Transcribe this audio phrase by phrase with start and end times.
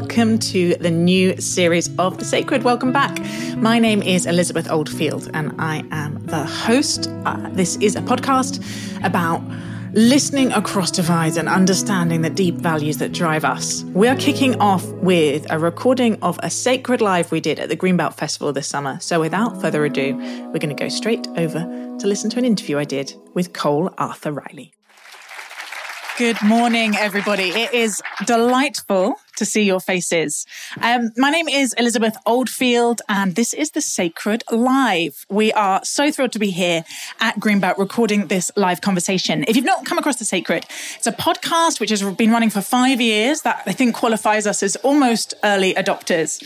[0.00, 2.64] welcome to the new series of The Sacred.
[2.64, 3.16] Welcome back.
[3.58, 7.08] My name is Elizabeth Oldfield, and I am the host.
[7.24, 8.58] Uh, this is a podcast
[9.04, 9.40] about
[9.92, 13.84] listening across divides and understanding the deep values that drive us.
[13.94, 17.76] We are kicking off with a recording of a sacred live we did at the
[17.76, 18.98] Greenbelt Festival this summer.
[18.98, 21.60] So, without further ado, we're going to go straight over
[22.00, 24.73] to listen to an interview I did with Cole Arthur Riley.
[26.16, 27.48] Good morning, everybody.
[27.48, 30.46] It is delightful to see your faces.
[30.80, 35.26] Um, my name is Elizabeth Oldfield, and this is the Sacred Live.
[35.28, 36.84] We are so thrilled to be here
[37.18, 39.44] at Greenbelt recording this live conversation.
[39.48, 42.60] If you've not come across the Sacred, it's a podcast which has been running for
[42.60, 46.40] five years that I think qualifies us as almost early adopters.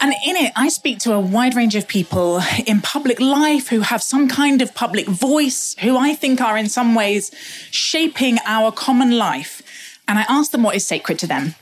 [0.00, 3.80] And in it, I speak to a wide range of people in public life who
[3.80, 7.30] have some kind of public voice, who I think are in some ways
[7.70, 9.62] shaping our common life.
[10.08, 11.54] And I ask them what is sacred to them.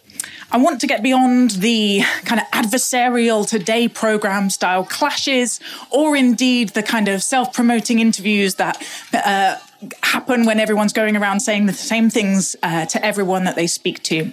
[0.52, 6.70] I want to get beyond the kind of adversarial today program style clashes, or indeed
[6.70, 9.56] the kind of self promoting interviews that uh,
[10.02, 14.02] happen when everyone's going around saying the same things uh, to everyone that they speak
[14.04, 14.32] to.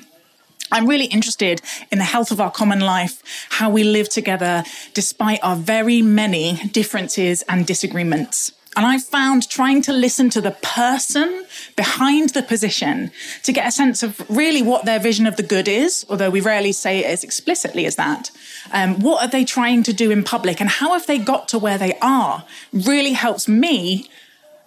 [0.72, 5.40] I'm really interested in the health of our common life, how we live together despite
[5.44, 8.52] our very many differences and disagreements.
[8.78, 13.10] And I found trying to listen to the person behind the position
[13.42, 16.42] to get a sense of really what their vision of the good is, although we
[16.42, 18.30] rarely say it as explicitly as that.
[18.72, 21.58] Um, what are they trying to do in public and how have they got to
[21.58, 24.12] where they are really helps me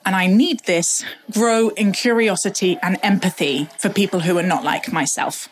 [0.05, 4.93] and I need this, grow in curiosity and empathy for people who are not like
[4.93, 5.49] myself.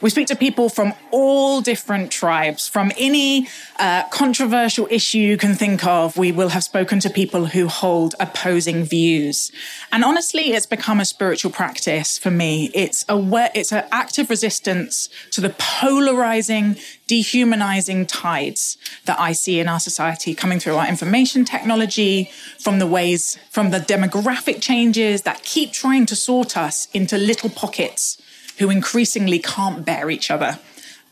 [0.00, 5.54] We speak to people from all different tribes, from any uh, controversial issue you can
[5.54, 6.16] think of.
[6.16, 9.52] We will have spoken to people who hold opposing views.
[9.92, 12.70] And honestly, it's become a spiritual practice for me.
[12.74, 13.20] It's a
[13.54, 16.76] it's an active resistance to the polarizing,
[17.06, 22.86] dehumanizing tides that I see in our society coming through our information technology, from the
[22.86, 28.20] ways, from the demographic changes that keep trying to sort us into little pockets
[28.60, 30.58] who increasingly can't bear each other.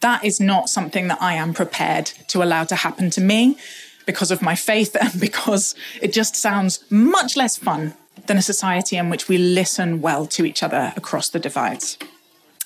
[0.00, 3.56] That is not something that I am prepared to allow to happen to me
[4.04, 7.94] because of my faith and because it just sounds much less fun
[8.26, 11.96] than a society in which we listen well to each other across the divides.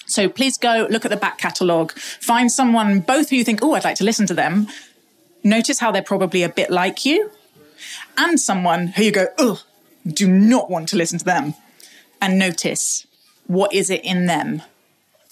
[0.07, 3.75] So please go look at the back catalogue, find someone, both who you think, oh,
[3.75, 4.67] I'd like to listen to them.
[5.45, 7.31] Notice how they're probably a bit like you,
[8.19, 9.63] and someone who you go, oh,
[10.07, 11.55] do not want to listen to them.
[12.21, 13.07] And notice
[13.47, 14.63] what is it in them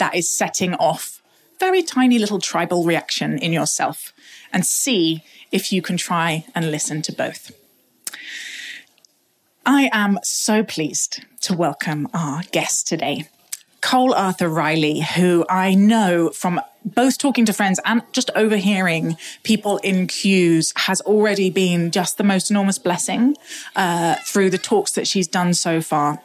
[0.00, 1.22] that is setting off
[1.61, 4.12] very tiny little tribal reaction in yourself
[4.53, 5.22] and see
[5.53, 7.53] if you can try and listen to both.
[9.65, 13.28] I am so pleased to welcome our guest today.
[13.83, 19.77] Cole Arthur Riley, who I know from both talking to friends and just overhearing people
[19.78, 23.37] in queues has already been just the most enormous blessing
[23.77, 26.22] uh, through the talks that she's done so far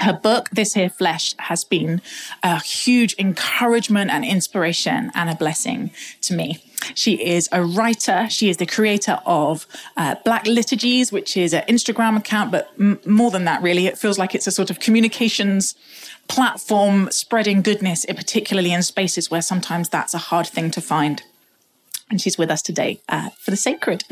[0.00, 2.00] her book, This Here Flesh, has been
[2.42, 5.90] a huge encouragement and inspiration and a blessing
[6.22, 6.62] to me.
[6.94, 8.28] She is a writer.
[8.30, 9.66] She is the creator of
[9.96, 13.86] uh, Black Liturgies, which is an Instagram account, but m- more than that, really.
[13.86, 15.74] It feels like it's a sort of communications
[16.28, 21.22] platform spreading goodness, particularly in spaces where sometimes that's a hard thing to find.
[22.10, 24.04] And she's with us today uh, for the sacred.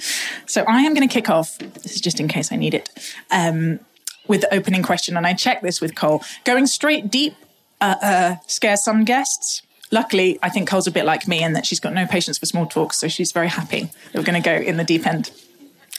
[0.46, 1.58] So I am going to kick off.
[1.58, 2.90] This is just in case I need it.
[3.30, 3.80] Um,
[4.28, 6.22] with the opening question, and I checked this with Cole.
[6.44, 7.34] Going straight deep
[7.80, 9.62] uh, uh, scares some guests.
[9.90, 12.46] Luckily, I think Cole's a bit like me in that she's got no patience for
[12.46, 15.30] small talk, so she's very happy that we're going to go in the deep end.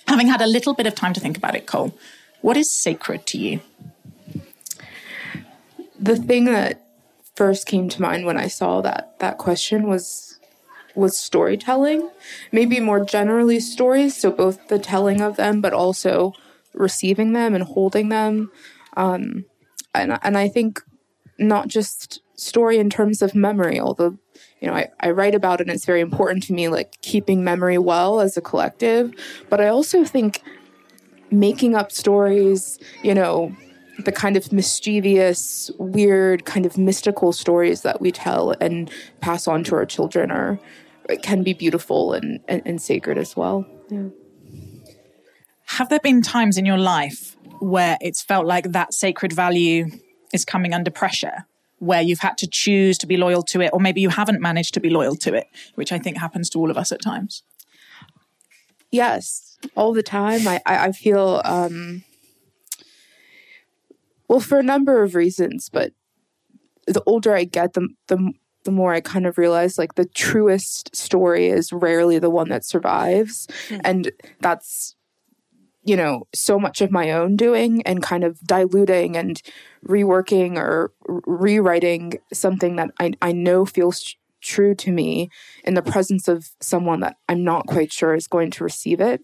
[0.08, 1.98] Having had a little bit of time to think about it, Cole,
[2.42, 3.62] what is sacred to you?
[6.00, 6.86] The thing that
[7.36, 10.40] first came to mind when I saw that that question was
[10.96, 12.10] was storytelling,
[12.52, 16.34] maybe more generally stories, so both the telling of them, but also
[16.78, 18.52] receiving them and holding them.
[18.96, 19.46] Um,
[19.94, 20.82] and, and I think
[21.38, 24.18] not just story in terms of memory, although,
[24.62, 27.44] you know, I, I write about it and it's very important to me, like keeping
[27.44, 29.14] memory well as a collective.
[29.50, 30.42] But I also think
[31.32, 33.56] making up stories, you know,
[34.06, 38.92] the kind of mischievous, weird, kind of mystical stories that we tell and
[39.22, 40.60] pass on to our children are
[41.24, 43.66] can be beautiful and, and, and sacred as well.
[43.90, 44.10] Yeah.
[45.78, 49.92] Have there been times in your life where it's felt like that sacred value
[50.34, 51.46] is coming under pressure?
[51.78, 54.74] Where you've had to choose to be loyal to it, or maybe you haven't managed
[54.74, 55.46] to be loyal to it,
[55.76, 57.44] which I think happens to all of us at times.
[58.90, 60.48] Yes, all the time.
[60.48, 62.04] I, I, feel, um,
[64.28, 65.92] well, for a number of reasons, but
[66.88, 68.32] the older I get, the, the
[68.64, 72.66] the more I kind of realize like the truest story is rarely the one that
[72.66, 73.48] survives.
[73.70, 73.82] Mm.
[73.84, 74.97] And that's,
[75.88, 79.42] you know, so much of my own doing and kind of diluting and
[79.88, 85.30] reworking or rewriting something that I, I know feels true to me
[85.64, 89.22] in the presence of someone that I'm not quite sure is going to receive it.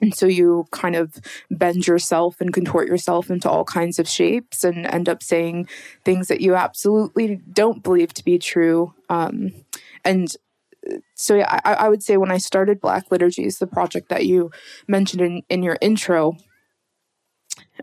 [0.00, 1.16] And so you kind of
[1.50, 5.68] bend yourself and contort yourself into all kinds of shapes and end up saying
[6.02, 8.94] things that you absolutely don't believe to be true.
[9.10, 9.52] Um,
[10.02, 10.34] and
[11.14, 14.50] so yeah, I, I, would say when I started Black Liturgies, the project that you
[14.86, 16.36] mentioned in, in your intro,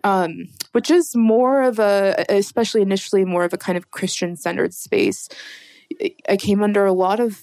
[0.03, 4.73] um, which is more of a, especially initially, more of a kind of Christian centered
[4.73, 5.29] space,
[6.29, 7.41] I came under a lot of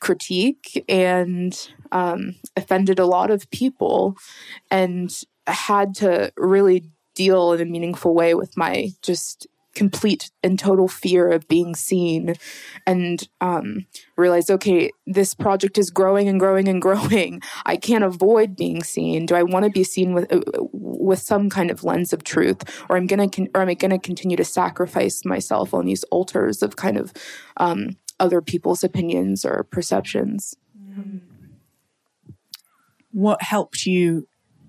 [0.00, 4.16] critique and um, offended a lot of people
[4.70, 10.88] and had to really deal in a meaningful way with my just complete and total
[10.88, 12.34] fear of being seen
[12.86, 13.86] and um,
[14.16, 19.26] realize okay this project is growing and growing and growing i can't avoid being seen
[19.26, 20.40] do i want to be seen with uh,
[20.72, 23.98] with some kind of lens of truth or i'm gonna con- or am i gonna
[23.98, 27.12] continue to sacrifice myself on these altars of kind of
[27.56, 30.56] um, other people's opinions or perceptions.
[33.12, 34.28] What helped you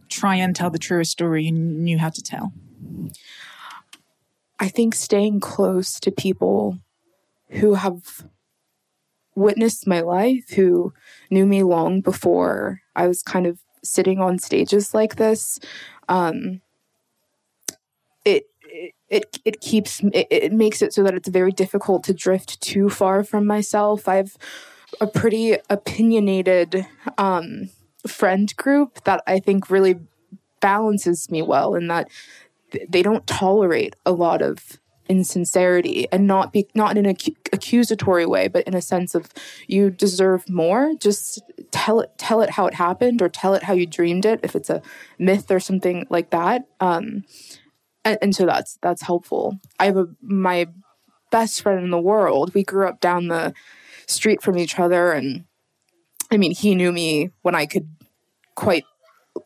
[0.09, 2.53] try and tell the truest story you knew how to tell?
[4.59, 6.79] I think staying close to people
[7.49, 8.25] who have
[9.35, 10.93] witnessed my life, who
[11.29, 15.59] knew me long before I was kind of sitting on stages like this.
[16.07, 16.61] Um,
[18.23, 18.45] it
[19.09, 22.89] it it keeps it, it makes it so that it's very difficult to drift too
[22.89, 24.07] far from myself.
[24.07, 24.37] I've
[25.01, 26.87] a pretty opinionated
[27.17, 27.69] um,
[28.07, 29.99] friend group that I think really
[30.61, 32.09] balances me well, in that
[32.89, 38.25] they don't tolerate a lot of insincerity and not be not in an ac- accusatory
[38.25, 39.29] way but in a sense of
[39.67, 43.73] you deserve more just tell it tell it how it happened or tell it how
[43.73, 44.81] you dreamed it if it's a
[45.19, 47.23] myth or something like that um,
[48.05, 49.59] and, and so that's that's helpful.
[49.79, 50.67] I have a my
[51.31, 52.53] best friend in the world.
[52.53, 53.53] We grew up down the
[54.05, 55.45] street from each other, and
[56.31, 57.89] I mean, he knew me when I could
[58.55, 58.85] quite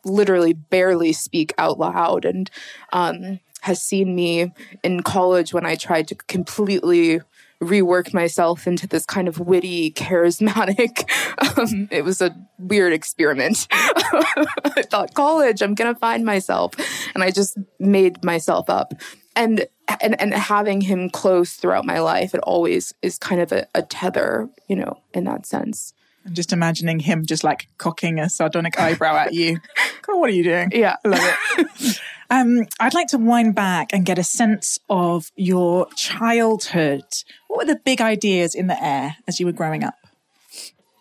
[0.04, 2.50] literally barely speak out loud, and
[2.92, 4.52] um, has seen me
[4.82, 7.20] in college when I tried to completely
[7.62, 11.04] rework myself into this kind of witty, charismatic.
[11.56, 13.66] Um, it was a weird experiment.
[13.72, 16.74] I thought, college, I'm going to find myself.
[17.14, 18.92] And I just made myself up.
[19.34, 19.66] And,
[20.00, 23.82] and, and having him close throughout my life, it always is kind of a, a
[23.82, 25.92] tether, you know, in that sense.
[26.26, 29.60] I'm just imagining him just like cocking a sardonic eyebrow at you.
[30.02, 30.70] God, what are you doing?
[30.72, 30.96] Yeah.
[31.04, 32.00] I love it.
[32.32, 37.02] Um, I'd like to wind back and get a sense of your childhood.
[37.48, 39.96] What were the big ideas in the air as you were growing up?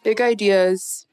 [0.04, 1.06] Big ideas.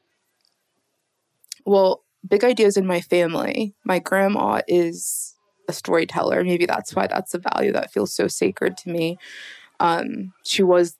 [1.66, 3.74] Well, big ideas in my family.
[3.84, 5.34] My grandma is
[5.68, 6.42] a storyteller.
[6.44, 9.18] Maybe that's why that's a value that feels so sacred to me.
[9.80, 10.96] Um, she was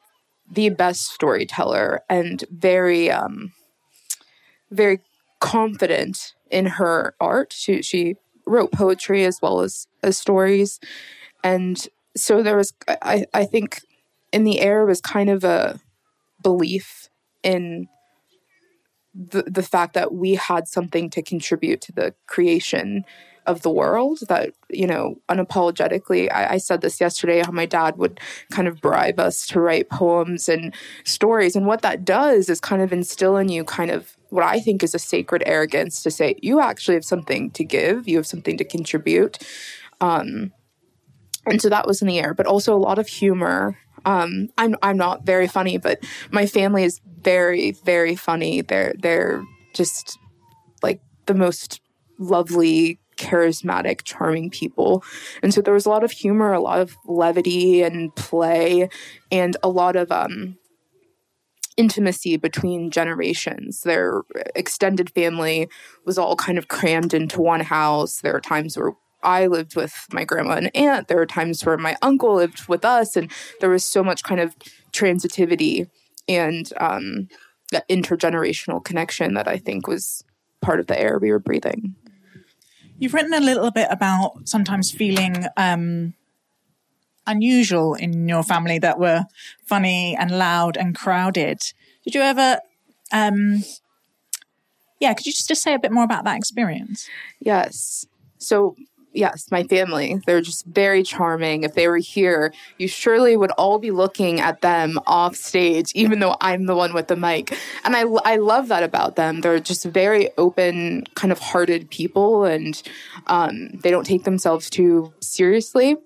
[0.50, 3.52] the best storyteller and very, um,
[4.70, 5.00] very
[5.40, 7.52] confident in her art.
[7.52, 8.16] She she
[8.46, 10.78] wrote poetry as well as, as stories.
[11.42, 13.80] And so there was, I, I think,
[14.32, 15.80] in the air was kind of a
[16.42, 17.08] belief
[17.42, 17.88] in
[19.14, 23.04] the, the fact that we had something to contribute to the creation
[23.46, 27.96] of the world that you know unapologetically I, I, said this yesterday how my dad
[27.96, 30.74] would kind of bribe us to write poems and
[31.04, 31.56] stories.
[31.56, 34.82] And what that does is kind of instill in you kind of what i think
[34.82, 38.08] is a sacred arrogance to say you actually have something to give.
[38.08, 39.38] You have something to contribute.
[40.00, 40.52] Um,
[41.46, 42.34] and so that was in the air.
[42.34, 43.78] But also a lot of humor.
[44.04, 45.98] Um, i'm i'm not very funny but
[46.30, 48.60] my family is very very funny.
[48.60, 50.16] They're they're just
[50.80, 51.80] like the most
[52.18, 55.04] lovely charismatic, charming people.
[55.42, 58.88] And so there was a lot of humor, a lot of levity and play,
[59.30, 60.58] and a lot of um,
[61.76, 63.82] intimacy between generations.
[63.82, 64.22] Their
[64.54, 65.68] extended family
[66.04, 68.20] was all kind of crammed into one house.
[68.20, 68.92] There are times where
[69.22, 71.08] I lived with my grandma and aunt.
[71.08, 73.30] There were times where my uncle lived with us, and
[73.60, 74.54] there was so much kind of
[74.92, 75.88] transitivity
[76.28, 77.28] and um,
[77.72, 80.24] that intergenerational connection that I think was
[80.60, 81.94] part of the air we were breathing.
[82.98, 86.14] You've written a little bit about sometimes feeling um,
[87.26, 89.24] unusual in your family that were
[89.66, 91.60] funny and loud and crowded.
[92.04, 92.60] Did you ever,
[93.12, 93.64] um,
[95.00, 97.08] yeah, could you just, just say a bit more about that experience?
[97.40, 98.06] Yes.
[98.38, 98.76] So,
[99.16, 100.20] yes, my family.
[100.26, 101.64] They're just very charming.
[101.64, 106.20] If they were here, you surely would all be looking at them off stage, even
[106.20, 107.56] though I'm the one with the mic.
[107.84, 109.40] And I, I love that about them.
[109.40, 112.80] They're just very open, kind of hearted people, and
[113.26, 115.96] um, they don't take themselves too seriously.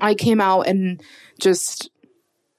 [0.00, 1.02] I came out and
[1.38, 1.90] just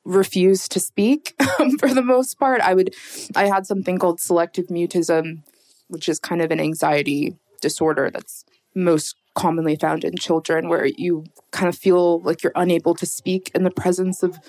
[0.05, 1.33] refused to speak
[1.79, 2.61] for the most part.
[2.61, 2.93] I would,
[3.35, 5.43] I had something called selective mutism,
[5.87, 8.43] which is kind of an anxiety disorder that's
[8.75, 13.51] most commonly found in children where you kind of feel like you're unable to speak
[13.55, 14.39] in the presence of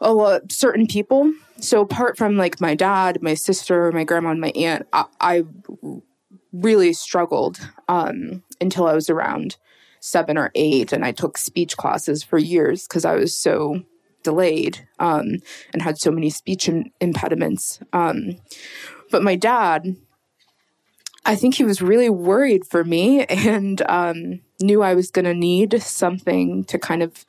[0.00, 1.32] a lot, certain people.
[1.58, 5.44] So apart from like my dad, my sister, my grandma, and my aunt, I, I
[6.52, 9.56] really struggled um, until I was around
[10.00, 13.82] seven or eight, and I took speech classes for years because I was so
[14.22, 15.38] delayed um,
[15.72, 16.68] and had so many speech
[17.00, 17.80] impediments.
[17.92, 18.36] Um,
[19.10, 19.96] but my dad,
[21.28, 25.34] I think he was really worried for me and um, knew I was going to
[25.34, 27.26] need something to kind of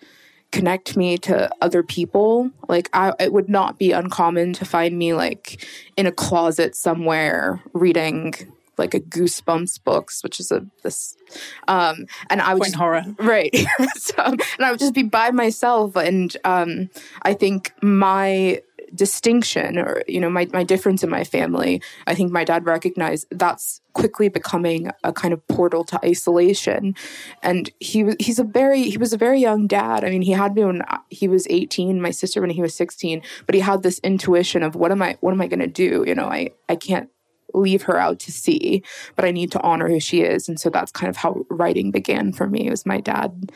[0.53, 2.49] connect me to other people.
[2.69, 7.61] Like, I, it would not be uncommon to find me like in a closet somewhere
[7.73, 8.33] reading
[8.77, 11.17] like a Goosebumps books, which is a this,
[11.67, 13.53] um, and I would just, horror, right?
[13.95, 16.89] so, and I would just be by myself, and um,
[17.23, 18.61] I think my
[18.95, 23.27] distinction or you know my, my difference in my family i think my dad recognized
[23.31, 26.95] that's quickly becoming a kind of portal to isolation
[27.43, 30.31] and he was he's a very he was a very young dad i mean he
[30.31, 33.83] had me when he was 18 my sister when he was 16 but he had
[33.83, 36.49] this intuition of what am i what am i going to do you know i
[36.67, 37.09] i can't
[37.53, 38.83] leave her out to sea,
[39.15, 40.47] but I need to honor who she is.
[40.47, 42.67] And so that's kind of how writing began for me.
[42.67, 43.51] It was my dad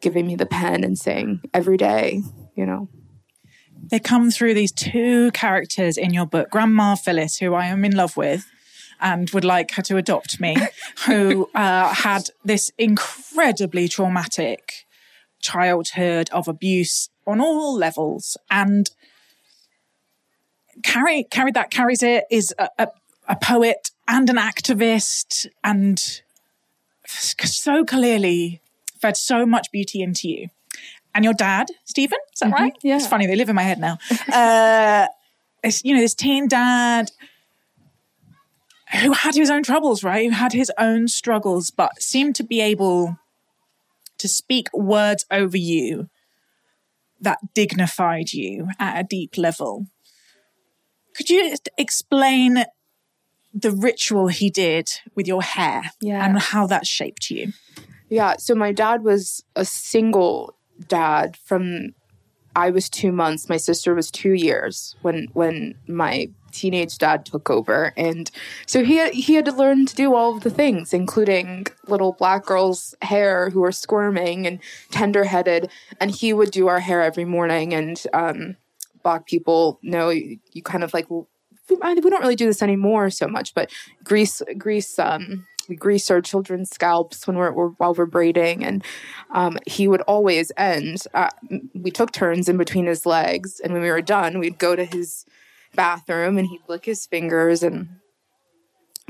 [0.00, 2.22] giving me the pen and saying every day,
[2.54, 2.88] you know.
[3.90, 7.94] They come through these two characters in your book Grandma Phyllis, who I am in
[7.94, 8.50] love with
[9.00, 10.56] and would like her to adopt me,
[11.06, 14.86] who uh, had this incredibly traumatic
[15.40, 18.90] childhood of abuse on all levels and
[20.82, 22.88] carry carried that carries it is a, a,
[23.28, 26.22] a poet and an activist and
[27.06, 28.60] so clearly
[29.00, 30.48] fed so much beauty into you.
[31.16, 32.62] And your dad, Stephen, is that mm-hmm.
[32.62, 32.76] right?
[32.82, 32.96] Yeah.
[32.96, 33.98] It's funny, they live in my head now.
[34.32, 35.08] uh,
[35.64, 37.10] it's, you know, this teen dad
[39.02, 40.26] who had his own troubles, right?
[40.28, 43.18] Who had his own struggles, but seemed to be able
[44.18, 46.08] to speak words over you
[47.20, 49.86] that dignified you at a deep level.
[51.16, 52.66] Could you explain
[53.56, 56.24] the ritual he did with your hair yeah.
[56.24, 57.52] and how that shaped you.
[58.10, 58.36] Yeah.
[58.36, 60.56] So my dad was a single
[60.88, 61.94] dad from
[62.56, 63.50] I was two months.
[63.50, 68.30] My sister was two years when when my teenage dad took over, and
[68.66, 72.12] so he had, he had to learn to do all of the things, including little
[72.12, 74.58] black girls' hair who were squirming and
[74.90, 77.74] tender headed, and he would do our hair every morning.
[77.74, 78.56] And um,
[79.02, 81.24] black people know you, you kind of like we,
[81.70, 81.76] we
[82.10, 83.70] don't really do this anymore so much, but
[84.02, 88.84] grease, grease, um, we grease our children's scalps when we're, we're while we're braiding, and
[89.32, 91.02] um, he would always end.
[91.14, 91.30] Uh,
[91.74, 94.84] we took turns in between his legs, and when we were done, we'd go to
[94.84, 95.24] his
[95.74, 97.88] bathroom, and he'd lick his fingers and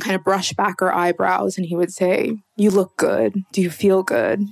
[0.00, 3.44] kind of brush back our eyebrows, and he would say, "You look good.
[3.52, 4.46] Do you feel good?"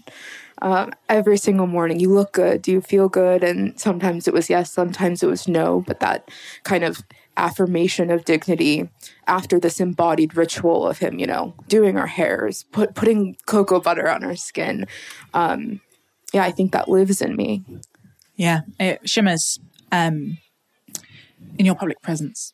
[0.62, 2.62] Um, every single morning, "You look good.
[2.62, 6.30] Do you feel good?" And sometimes it was yes, sometimes it was no, but that
[6.62, 7.02] kind of
[7.36, 8.88] affirmation of dignity
[9.26, 14.08] after this embodied ritual of him, you know, doing our hairs, put, putting cocoa butter
[14.08, 14.86] on our skin.
[15.32, 15.80] Um,
[16.32, 17.64] yeah, I think that lives in me.
[18.36, 19.60] Yeah, it shimmers
[19.92, 20.38] um,
[21.58, 22.52] in your public presence.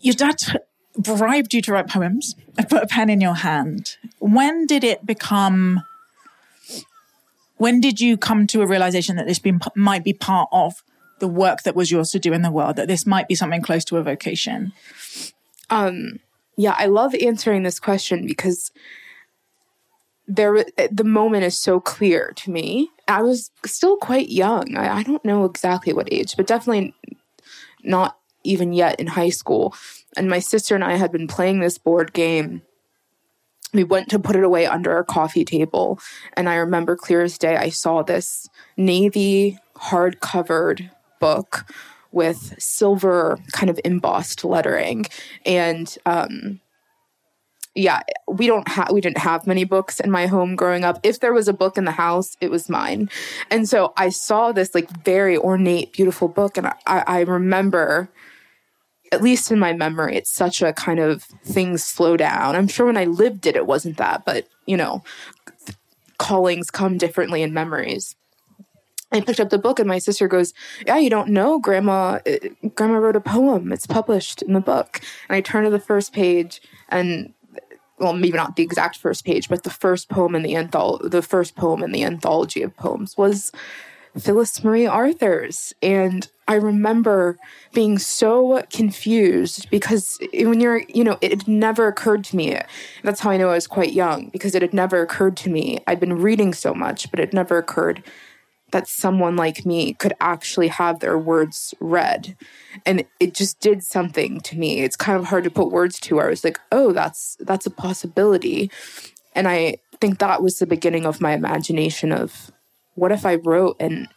[0.00, 0.36] Your dad
[0.96, 2.34] bribed you to write poems,
[2.68, 3.96] put a pen in your hand.
[4.18, 5.82] When did it become?
[7.56, 9.40] When did you come to a realization that this
[9.74, 10.84] might be part of
[11.20, 13.62] the work that was yours to do in the world, that this might be something
[13.62, 14.72] close to a vocation?
[15.70, 16.20] Um,
[16.56, 18.70] yeah, I love answering this question because
[20.26, 22.90] there the moment is so clear to me.
[23.06, 24.76] I was still quite young.
[24.76, 26.94] I, I don't know exactly what age, but definitely
[27.82, 29.74] not even yet in high school.
[30.16, 32.62] And my sister and I had been playing this board game
[33.72, 36.00] we went to put it away under our coffee table.
[36.34, 41.66] And I remember clear as day, I saw this navy hard covered book
[42.10, 45.06] with silver kind of embossed lettering
[45.44, 46.60] and um,
[47.74, 51.20] yeah we don't have we didn't have many books in my home growing up if
[51.20, 53.10] there was a book in the house it was mine
[53.50, 58.08] and so i saw this like very ornate beautiful book and i, I remember
[59.12, 62.54] at least in my memory, it's such a kind of things slow down.
[62.54, 65.02] I'm sure when I lived it, it wasn't that, but you know,
[66.18, 68.14] callings come differently in memories.
[69.10, 70.52] I picked up the book and my sister goes,
[70.86, 72.18] "Yeah, you don't know, Grandma.
[72.26, 73.72] Uh, Grandma wrote a poem.
[73.72, 77.32] It's published in the book." And I turn to the first page, and
[77.98, 81.22] well, maybe not the exact first page, but the first poem in the anthology, the
[81.22, 83.50] first poem in the anthology of poems was
[84.16, 85.74] Phyllis Marie Arthur's.
[85.82, 87.38] And I remember
[87.74, 92.58] being so confused because when you're, you know, it had never occurred to me.
[93.02, 95.78] That's how I know I was quite young because it had never occurred to me.
[95.86, 98.02] I'd been reading so much, but it never occurred
[98.70, 102.36] that someone like me could actually have their words read.
[102.84, 104.80] And it just did something to me.
[104.80, 106.20] It's kind of hard to put words to.
[106.20, 108.70] I was like, oh, that's that's a possibility.
[109.34, 112.50] And I think that was the beginning of my imagination of
[112.94, 114.08] what if I wrote and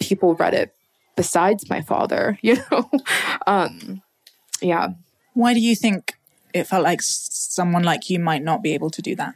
[0.00, 0.74] people read it
[1.16, 2.90] besides my father, you know?
[3.46, 4.02] um,
[4.60, 4.88] yeah.
[5.32, 6.14] Why do you think
[6.52, 9.34] it felt like someone like you might not be able to do that?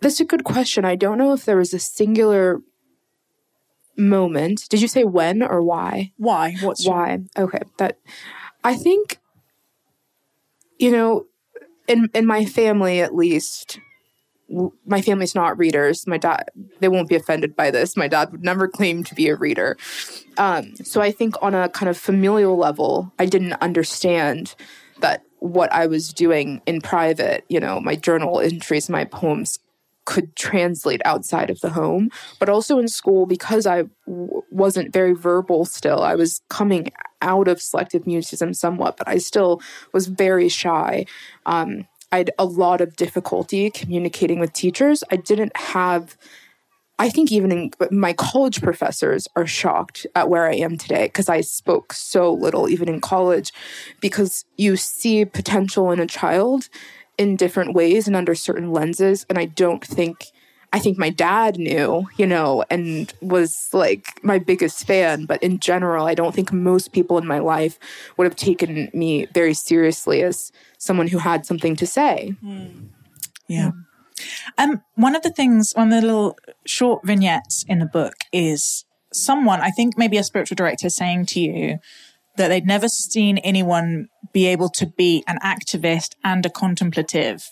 [0.00, 0.84] That's a good question.
[0.84, 2.60] I don't know if there was a singular
[3.96, 4.68] moment.
[4.68, 6.12] Did you say when or why?
[6.16, 6.56] Why?
[6.60, 7.18] What's why?
[7.36, 7.46] Your...
[7.46, 7.98] Okay, that
[8.62, 9.18] I think
[10.78, 11.26] you know
[11.88, 13.80] in in my family at least
[14.86, 16.06] my family's not readers.
[16.06, 16.50] My dad,
[16.80, 17.96] they won't be offended by this.
[17.96, 19.76] My dad would never claim to be a reader.
[20.38, 24.54] Um, so I think on a kind of familial level, I didn't understand
[25.00, 29.58] that what I was doing in private, you know, my journal entries, my poems
[30.08, 35.12] could translate outside of the home, but also in school because I w- wasn't very
[35.12, 36.02] verbal still.
[36.02, 39.60] I was coming out of selective mutism somewhat, but I still
[39.92, 41.04] was very shy.
[41.44, 45.04] Um, I had a lot of difficulty communicating with teachers.
[45.12, 46.16] I didn't have
[47.00, 51.28] I think even in, my college professors are shocked at where I am today because
[51.28, 53.52] I spoke so little, even in college,
[54.00, 56.68] because you see potential in a child
[57.18, 59.26] in different ways and under certain lenses.
[59.28, 60.26] And I don't think,
[60.72, 65.26] I think my dad knew, you know, and was like my biggest fan.
[65.26, 67.78] But in general, I don't think most people in my life
[68.16, 72.34] would have taken me very seriously as someone who had something to say.
[72.42, 72.88] Mm.
[73.48, 73.72] Yeah.
[74.56, 78.84] Um, one of the things, one of the little short vignettes in the book is
[79.12, 81.78] someone, I think maybe a spiritual director saying to you,
[82.36, 87.50] that they'd never seen anyone be able to be an activist and a contemplative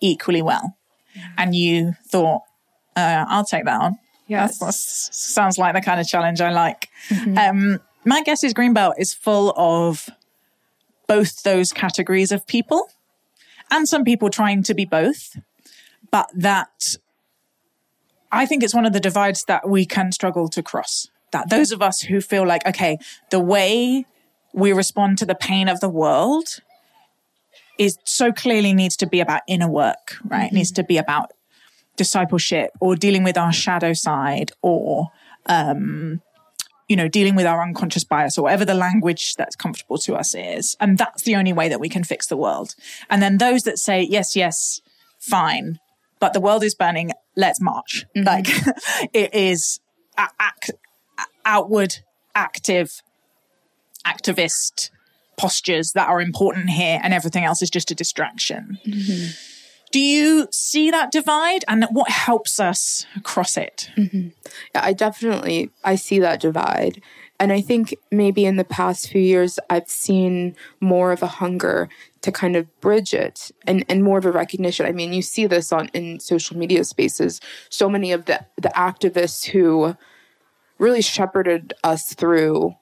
[0.00, 0.76] equally well.
[1.38, 2.42] And you thought,
[2.94, 3.98] uh, I'll take that on.
[4.26, 4.58] Yes.
[4.58, 6.88] That sounds like the kind of challenge I like.
[7.08, 7.38] Mm-hmm.
[7.38, 10.08] Um, my guess is Greenbelt is full of
[11.06, 12.88] both those categories of people
[13.70, 15.36] and some people trying to be both,
[16.10, 16.96] but that
[18.30, 21.08] I think it's one of the divides that we can struggle to cross.
[21.32, 22.98] That those of us who feel like, okay,
[23.30, 24.06] the way
[24.56, 26.60] we respond to the pain of the world
[27.78, 30.46] is so clearly needs to be about inner work, right?
[30.46, 30.56] Mm-hmm.
[30.56, 31.32] Needs to be about
[31.96, 35.08] discipleship or dealing with our shadow side or,
[35.44, 36.22] um,
[36.88, 40.34] you know, dealing with our unconscious bias or whatever the language that's comfortable to us
[40.34, 40.74] is.
[40.80, 42.74] And that's the only way that we can fix the world.
[43.10, 44.80] And then those that say, yes, yes,
[45.18, 45.80] fine,
[46.18, 48.06] but the world is burning, let's march.
[48.16, 48.26] Mm-hmm.
[48.26, 49.80] Like it is
[50.16, 50.70] a- act,
[51.44, 51.96] outward,
[52.34, 53.02] active
[54.06, 54.90] activist
[55.36, 58.78] postures that are important here and everything else is just a distraction.
[58.86, 59.32] Mm-hmm.
[59.92, 63.90] Do you see that divide and what helps us cross it?
[63.96, 64.28] Mm-hmm.
[64.74, 67.00] Yeah, I definitely I see that divide.
[67.38, 71.88] And I think maybe in the past few years I've seen more of a hunger
[72.22, 74.86] to kind of bridge it and, and more of a recognition.
[74.86, 77.40] I mean, you see this on in social media spaces.
[77.68, 79.96] So many of the, the activists who
[80.78, 82.74] really shepherded us through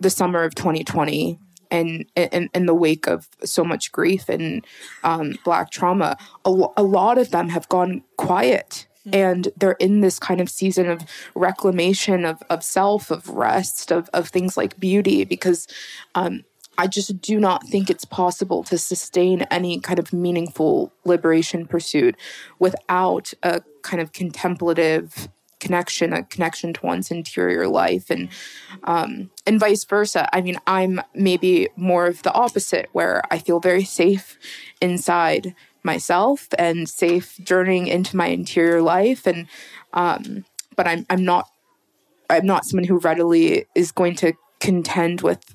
[0.00, 1.38] the summer of 2020
[1.72, 4.64] and in, in the wake of so much grief and
[5.02, 9.16] um, black trauma a, a lot of them have gone quiet mm-hmm.
[9.16, 11.02] and they're in this kind of season of
[11.34, 15.66] reclamation of, of self of rest of, of things like beauty because
[16.14, 16.44] um,
[16.78, 22.14] i just do not think it's possible to sustain any kind of meaningful liberation pursuit
[22.58, 25.28] without a kind of contemplative
[25.62, 28.28] connection, a connection to one's interior life, and
[28.84, 30.28] um, and vice versa.
[30.36, 34.38] I mean, I'm maybe more of the opposite, where I feel very safe
[34.80, 39.46] inside myself and safe journeying into my interior life, and
[39.92, 40.44] um,
[40.76, 41.48] but I'm I'm not
[42.28, 45.54] I'm not someone who readily is going to contend with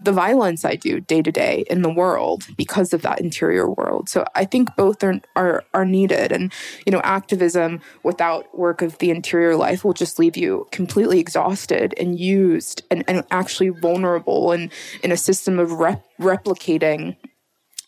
[0.00, 4.08] the violence I do day to day in the world because of that interior world.
[4.08, 6.32] So I think both are, are are needed.
[6.32, 6.52] And
[6.84, 11.94] you know, activism without work of the interior life will just leave you completely exhausted
[11.98, 14.70] and used and, and actually vulnerable and
[15.02, 17.16] in a system of rep- replicating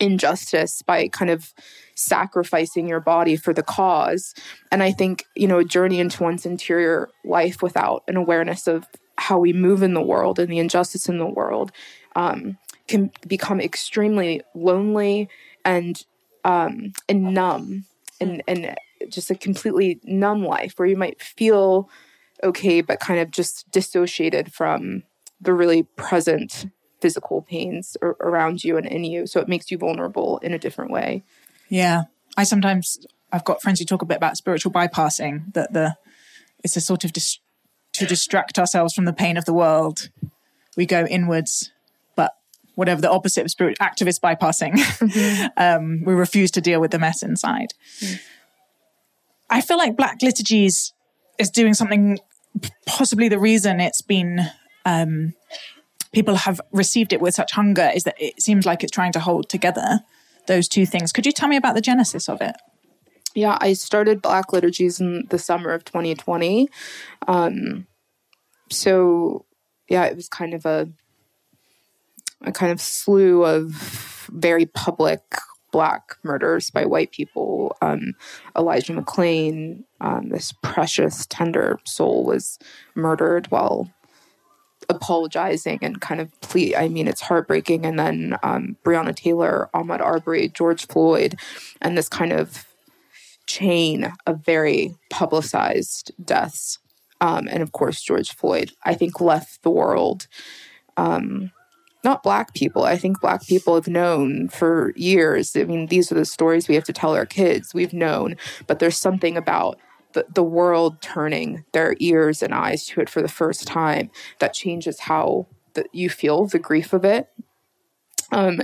[0.01, 1.55] injustice by kind of
[1.95, 4.35] sacrificing your body for the cause.
[4.71, 8.87] And I think, you know, a journey into one's interior life without an awareness of
[9.18, 11.72] how we move in the world and the injustice in the world
[12.14, 15.29] um, can become extremely lonely
[15.64, 16.05] and
[16.44, 17.85] um, and numb
[18.20, 18.76] and and
[19.09, 21.88] just a completely numb life where you might feel
[22.42, 25.02] okay but kind of just dissociated from
[25.40, 26.66] the really present
[27.00, 29.26] physical pains around you and in you.
[29.26, 31.24] So it makes you vulnerable in a different way.
[31.68, 32.05] Yeah.
[32.37, 35.96] I sometimes i've got friends who talk a bit about spiritual bypassing that the
[36.62, 37.40] it's a sort of dis-
[37.97, 40.11] to distract ourselves from the pain of the world
[40.77, 41.73] we go inwards
[42.15, 42.33] But
[42.75, 44.75] whatever the opposite of spirit activist bypassing.
[44.75, 45.47] Mm-hmm.
[45.57, 47.73] um, we refuse to deal with the mess inside.
[48.01, 48.21] Mm.
[49.49, 50.93] I feel like Black Liturgies
[51.39, 52.19] is doing something,
[52.85, 54.41] possibly the reason it's been,
[54.85, 55.35] um,
[56.13, 59.21] people have received it with such hunger is that it seems like it's trying to
[59.21, 60.01] hold together
[60.47, 61.13] those two things.
[61.13, 62.57] Could you tell me about the genesis of it?
[63.37, 66.70] Yeah, I started Black Liturgies in the summer of 2020.
[67.29, 67.87] Um,
[68.70, 69.44] so,
[69.90, 70.88] yeah, it was kind of a
[72.42, 73.72] a kind of slew of
[74.33, 75.20] very public
[75.70, 77.77] black murders by white people.
[77.83, 78.14] Um,
[78.57, 82.59] Elijah McClain, um, this precious, tender soul, was
[82.94, 83.90] murdered while
[84.88, 86.75] apologizing and kind of plea.
[86.75, 87.85] I mean, it's heartbreaking.
[87.85, 91.35] And then um, Breonna Taylor, Ahmaud Arbery, George Floyd,
[91.83, 92.64] and this kind of
[93.47, 96.79] chain of very publicized deaths.
[97.21, 100.27] Um, and of course, George Floyd, I think, left the world
[100.97, 101.51] um,
[102.07, 102.85] not black people.
[102.85, 105.57] I think black people have known for years.
[105.57, 107.75] I mean, these are the stories we have to tell our kids.
[107.75, 109.79] We've known, but there's something about
[110.13, 114.55] the, the world turning their ears and eyes to it for the first time that
[114.55, 117.29] changes how the, you feel the grief of it.
[118.31, 118.61] Um,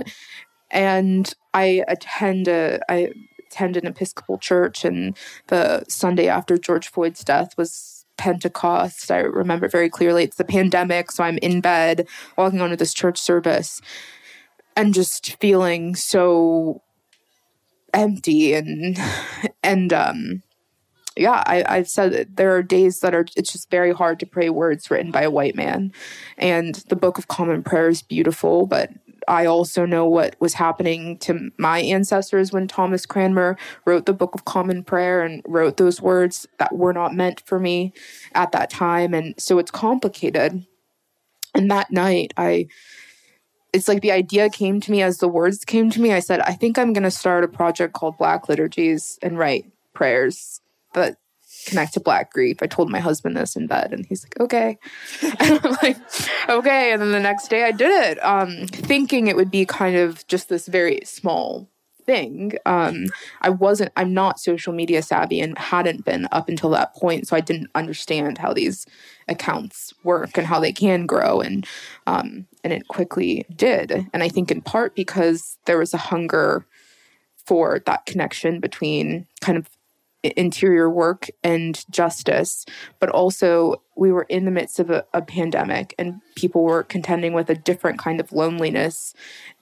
[0.71, 3.11] and I attend a, I
[3.53, 5.15] attend an Episcopal church, and
[5.47, 9.11] the Sunday after George Floyd's death was Pentecost.
[9.11, 10.23] I remember very clearly.
[10.23, 13.81] It's the pandemic, so I'm in bed walking onto this church service
[14.75, 16.81] and just feeling so
[17.93, 18.97] empty and
[19.63, 20.41] and um
[21.15, 24.49] yeah I, i've said there are days that are it's just very hard to pray
[24.49, 25.93] words written by a white man
[26.39, 28.89] and the book of common prayer is beautiful but
[29.27, 34.35] I also know what was happening to my ancestors when Thomas Cranmer wrote the Book
[34.35, 37.93] of Common Prayer and wrote those words that were not meant for me
[38.33, 39.13] at that time.
[39.13, 40.65] And so it's complicated.
[41.55, 42.67] And that night, I,
[43.73, 46.13] it's like the idea came to me as the words came to me.
[46.13, 49.71] I said, I think I'm going to start a project called Black Liturgies and write
[49.93, 50.61] prayers.
[50.93, 51.17] But
[51.63, 52.57] connect to black grief.
[52.61, 54.77] I told my husband this in bed and he's like, okay.
[55.39, 55.97] and I'm like,
[56.49, 56.91] okay.
[56.91, 60.25] And then the next day I did it, um, thinking it would be kind of
[60.27, 61.69] just this very small
[62.05, 62.53] thing.
[62.65, 63.05] Um,
[63.41, 67.27] I wasn't, I'm not social media savvy and hadn't been up until that point.
[67.27, 68.85] So I didn't understand how these
[69.27, 71.39] accounts work and how they can grow.
[71.41, 71.65] And,
[72.07, 74.07] um, and it quickly did.
[74.13, 76.65] And I think in part because there was a hunger
[77.45, 79.69] for that connection between kind of
[80.23, 82.65] interior work and justice,
[82.99, 87.33] but also we were in the midst of a, a, pandemic and people were contending
[87.33, 89.13] with a different kind of loneliness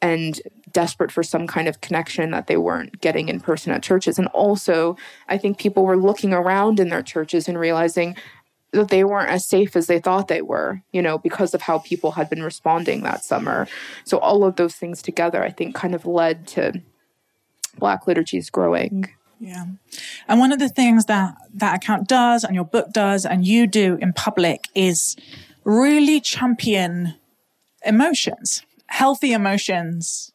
[0.01, 0.39] and
[0.71, 4.19] desperate for some kind of connection that they weren't getting in person at churches.
[4.19, 4.95] And also,
[5.27, 8.15] I think people were looking around in their churches and realizing
[8.71, 11.79] that they weren't as safe as they thought they were, you know, because of how
[11.79, 13.67] people had been responding that summer.
[14.05, 16.81] So all of those things together, I think, kind of led to
[17.77, 19.09] Black liturgies growing.
[19.41, 19.65] Yeah.
[20.27, 23.65] And one of the things that that account does and your book does and you
[23.65, 25.15] do in public is
[25.63, 27.15] really champion
[27.83, 30.31] emotions, healthy emotions,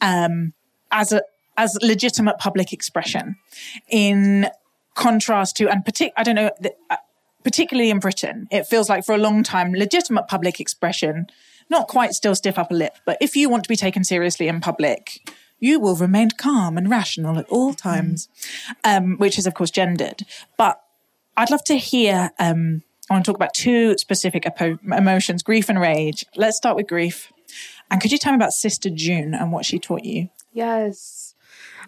[0.00, 0.54] um,
[0.90, 1.22] as a,
[1.58, 3.36] as legitimate public expression
[3.90, 4.48] in
[4.94, 6.50] contrast to, and partic- I don't know,
[6.88, 6.96] uh,
[7.44, 11.26] particularly in Britain, it feels like for a long time, legitimate public expression,
[11.68, 14.62] not quite still stiff upper lip, but if you want to be taken seriously in
[14.62, 15.20] public,
[15.60, 18.28] you will remain calm and rational at all times,
[18.82, 20.24] um, which is, of course, gendered.
[20.56, 20.80] But
[21.36, 24.46] I'd love to hear, um, I want to talk about two specific
[24.82, 26.24] emotions grief and rage.
[26.34, 27.32] Let's start with grief.
[27.90, 30.30] And could you tell me about Sister June and what she taught you?
[30.52, 31.34] Yes.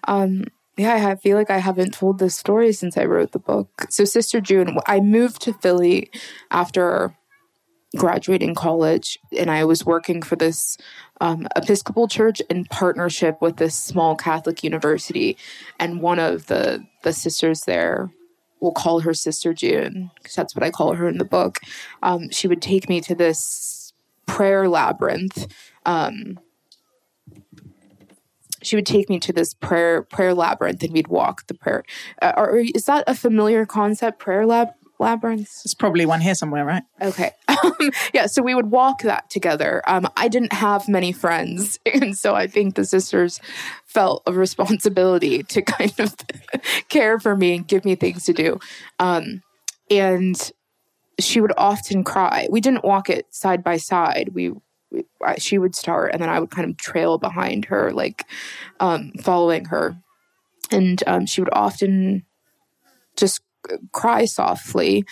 [0.05, 0.45] Um,
[0.77, 3.87] yeah, I feel like I haven't told this story since I wrote the book.
[3.91, 6.11] So, Sister June, I moved to Philly
[6.51, 7.15] after
[7.97, 10.77] graduating college and I was working for this
[11.21, 15.37] um, Episcopal church in partnership with this small Catholic university.
[15.79, 18.11] And one of the, the sisters there,
[18.61, 21.59] we'll call her Sister June, because that's what I call her in the book.
[22.03, 23.93] Um, she would take me to this
[24.27, 25.47] prayer labyrinth.
[25.85, 26.39] Um,
[28.63, 31.83] she would take me to this prayer prayer labyrinth and we'd walk the prayer.
[32.21, 34.19] Uh, or is that a familiar concept?
[34.19, 35.63] Prayer lab labyrinths?
[35.63, 36.83] There's probably one here somewhere, right?
[37.01, 37.33] Okay.
[37.63, 39.83] Um, yeah, so we would walk that together.
[39.87, 43.41] Um, I didn't have many friends, and so I think the sisters
[43.85, 46.17] felt a responsibility to kind of
[46.89, 48.59] care for me and give me things to do.
[48.99, 49.43] Um,
[49.91, 50.51] and
[51.21, 52.49] she would often cry.
[52.51, 54.31] We didn't walk it side by side.
[54.33, 54.55] We,
[54.91, 55.05] we
[55.39, 58.25] she would start, and then I would kind of trail behind her, like
[58.81, 59.97] um, following her.
[60.71, 62.25] And um, she would often
[63.17, 63.43] just
[63.93, 65.05] cry softly.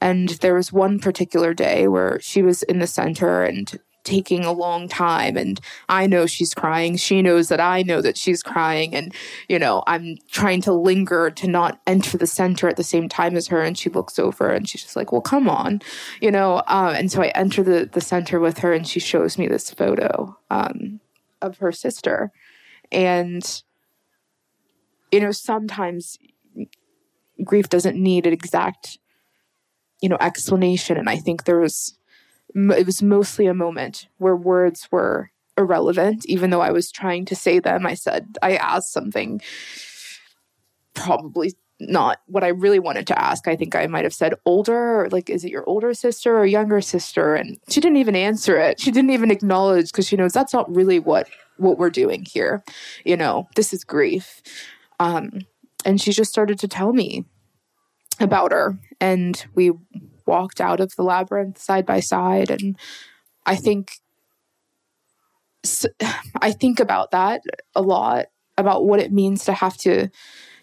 [0.00, 4.52] And there was one particular day where she was in the center and taking a
[4.52, 6.96] long time and I know she's crying.
[6.96, 9.14] She knows that I know that she's crying and
[9.48, 13.34] you know, I'm trying to linger to not enter the center at the same time
[13.34, 15.80] as her and she looks over and she's just like, "Well, come on."
[16.20, 19.38] You know, um, and so I enter the the center with her and she shows
[19.38, 21.00] me this photo um,
[21.40, 22.30] of her sister.
[22.92, 23.62] And
[25.10, 26.18] you know, sometimes
[27.42, 28.98] grief doesn't need an exact
[30.00, 30.96] you know explanation.
[30.96, 31.96] And i think there was
[32.54, 36.26] it was mostly a moment where words were irrelevant.
[36.26, 39.40] Even though i was trying to say them i said i asked something
[40.94, 43.48] probably not what i really wanted to ask.
[43.48, 46.80] I think i might have said older like is it your older sister or younger
[46.80, 47.34] sister?
[47.34, 48.80] And she didn't even answer it.
[48.80, 52.62] She didn't even acknowledge because she knows that's not really what what we're doing here.
[53.04, 54.42] You know this is grief.
[55.00, 55.46] Um
[55.84, 57.24] and she just started to tell me
[58.20, 58.78] about her.
[59.00, 59.72] And we
[60.26, 62.50] walked out of the labyrinth side by side.
[62.50, 62.76] And
[63.46, 63.98] i think
[66.42, 67.40] i think about that
[67.74, 68.26] a lot
[68.58, 70.08] about what it means to have to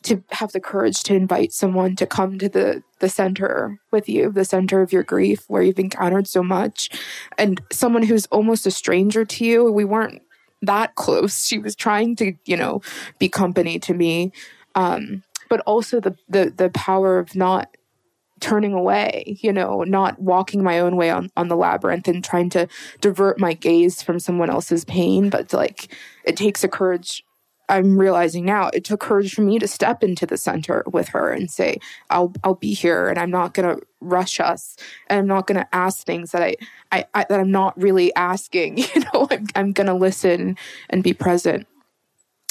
[0.04, 4.32] to have the courage to invite someone to come to the the center with you
[4.32, 6.90] the center of your grief where you've encountered so much.
[7.38, 10.22] And someone who's almost a stranger to you we weren't
[10.64, 11.46] that close.
[11.46, 12.82] She was trying to you know
[13.20, 14.32] be company to me
[14.76, 17.76] um but also the the the power of not
[18.42, 22.50] turning away, you know, not walking my own way on, on the labyrinth and trying
[22.50, 22.68] to
[23.00, 25.30] divert my gaze from someone else's pain.
[25.30, 27.24] But like it takes a courage.
[27.70, 31.32] I'm realizing now it took courage for me to step into the center with her
[31.32, 31.78] and say,
[32.10, 34.76] I'll I'll be here and I'm not gonna rush us
[35.08, 36.56] and I'm not gonna ask things that I,
[36.92, 38.80] I, I that I'm not really asking.
[38.96, 40.58] You know, I'm I'm gonna listen
[40.90, 41.68] and be present.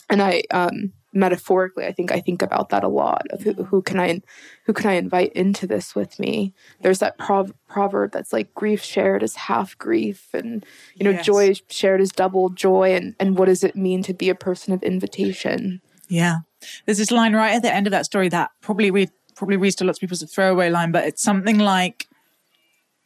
[0.09, 3.83] And I um metaphorically i think i think about that a lot of who, who
[3.83, 4.21] can i
[4.67, 6.53] who can i invite into this with me?
[6.83, 11.25] There's that prov- proverb that's like grief shared is half grief and you know yes.
[11.25, 14.75] joy shared is double joy and and what does it mean to be a person
[14.75, 15.81] of invitation?
[16.09, 16.39] Yeah.
[16.85, 19.77] There's this line right at the end of that story that probably we probably reads
[19.77, 22.07] to lots of people as a throwaway line but it's something like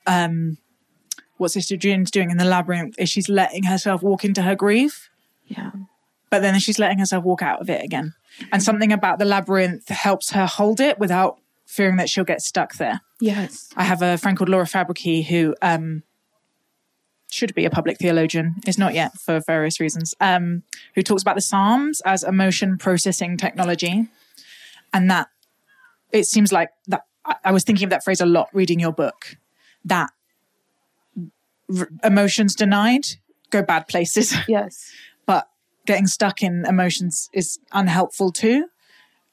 [0.08, 0.58] um
[1.36, 5.10] what sister june's doing in the labyrinth is she's letting herself walk into her grief.
[5.46, 5.70] Yeah
[6.34, 8.12] but then she's letting herself walk out of it again.
[8.50, 12.74] And something about the labyrinth helps her hold it without fearing that she'll get stuck
[12.74, 13.02] there.
[13.20, 13.68] Yes.
[13.76, 16.02] I have a friend called Laura Fabrici who um,
[17.30, 20.64] should be a public theologian, is not yet for various reasons, um,
[20.96, 24.08] who talks about the Psalms as emotion processing technology.
[24.92, 25.28] And that
[26.10, 27.04] it seems like that
[27.44, 29.36] I was thinking of that phrase a lot reading your book
[29.84, 30.10] that
[31.78, 33.04] r- emotions denied
[33.50, 34.34] go bad places.
[34.48, 34.90] Yes
[35.86, 38.66] getting stuck in emotions is unhelpful too.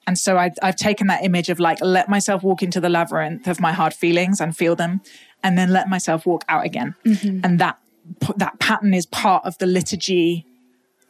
[0.08, 3.48] And so I, I've taken that image of like, let myself walk into the labyrinth
[3.48, 5.02] of my hard feelings and feel them,
[5.44, 6.96] and then let myself walk out again.
[7.06, 7.42] Mm-hmm.
[7.44, 7.80] And that,
[8.36, 10.46] that pattern is part of the liturgy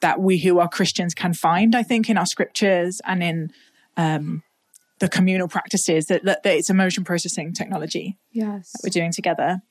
[0.01, 3.51] that we who are Christians can find, I think, in our scriptures and in,
[3.97, 4.43] um,
[4.99, 8.71] the communal practices that, that, that, it's emotion processing technology yes.
[8.71, 9.61] that we're doing together.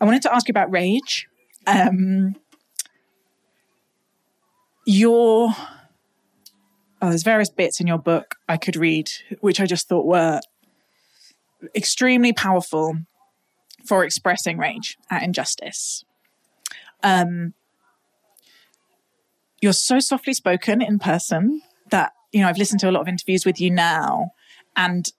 [0.00, 1.26] I wanted to ask you about rage.
[1.66, 2.36] Um,
[4.84, 5.50] your
[7.02, 10.40] oh, there's various bits in your book I could read, which I just thought were
[11.74, 12.98] extremely powerful
[13.86, 16.04] for expressing rage at injustice.
[17.02, 17.52] Um,
[19.60, 23.08] you're so softly spoken in person that you know I've listened to a lot of
[23.08, 24.32] interviews with you now,
[24.76, 25.10] and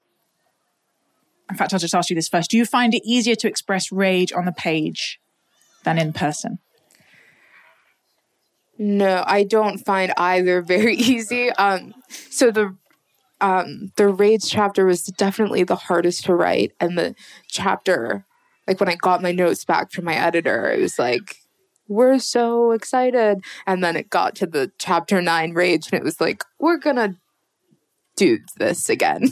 [1.49, 3.91] in fact, I'll just ask you this first: Do you find it easier to express
[3.91, 5.19] rage on the page
[5.83, 6.59] than in person?
[8.77, 11.49] No, I don't find either very easy.
[11.51, 12.75] Um, so the
[13.41, 17.15] um, the rage chapter was definitely the hardest to write, and the
[17.47, 18.25] chapter
[18.67, 21.37] like when I got my notes back from my editor, it was like,
[21.87, 23.43] we're so excited.
[23.67, 27.17] And then it got to the chapter nine rage, and it was like, we're gonna
[28.15, 29.31] do this again.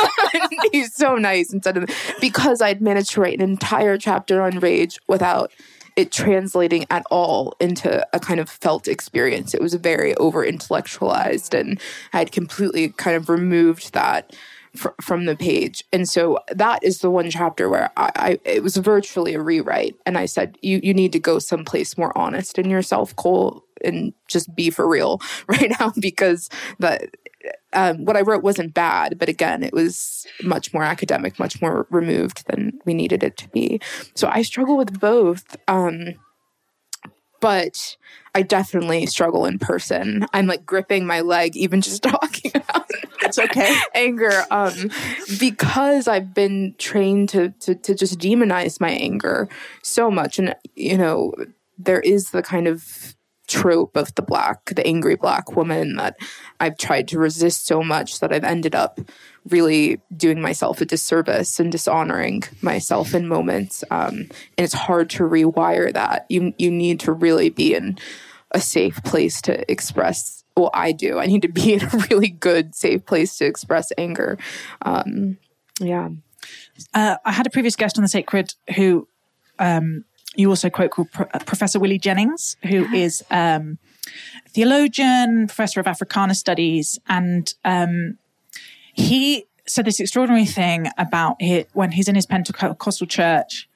[0.72, 1.88] He's so nice instead of
[2.20, 5.52] because I'd managed to write an entire chapter on rage without
[5.96, 9.54] it translating at all into a kind of felt experience.
[9.54, 11.80] It was very over intellectualized, and
[12.12, 14.34] I had completely kind of removed that
[14.74, 15.82] fr- from the page.
[15.92, 19.96] And so that is the one chapter where I, I, it was virtually a rewrite,
[20.04, 24.14] and I said, "You you need to go someplace more honest in yourself, Cole." And
[24.26, 27.10] just be for real right now because that
[27.72, 31.86] um, what I wrote wasn't bad, but again, it was much more academic, much more
[31.90, 33.80] removed than we needed it to be.
[34.14, 35.56] So I struggle with both.
[35.68, 36.14] Um,
[37.40, 37.96] but
[38.34, 40.26] I definitely struggle in person.
[40.32, 42.90] I'm like gripping my leg, even just talking about
[43.22, 44.90] it's okay anger, um,
[45.38, 49.48] because I've been trained to, to to just demonize my anger
[49.82, 51.34] so much, and you know
[51.78, 53.15] there is the kind of
[53.46, 56.16] trope of the black, the angry black woman that
[56.60, 59.00] I've tried to resist so much that I've ended up
[59.48, 63.84] really doing myself a disservice and dishonoring myself in moments.
[63.90, 64.14] Um,
[64.56, 66.26] and it's hard to rewire that.
[66.28, 67.98] You you need to really be in
[68.52, 70.44] a safe place to express.
[70.56, 71.18] Well, I do.
[71.18, 74.38] I need to be in a really good, safe place to express anger.
[74.82, 75.38] Um,
[75.80, 76.08] yeah.
[76.94, 79.08] Uh, I had a previous guest on the Sacred who
[79.58, 80.04] um,
[80.36, 83.78] you also quote called Pro- uh, Professor Willie Jennings, who is um,
[84.44, 88.18] a theologian, professor of Africana studies, and um,
[88.92, 93.68] he said this extraordinary thing about it when he's in his Pentecostal church.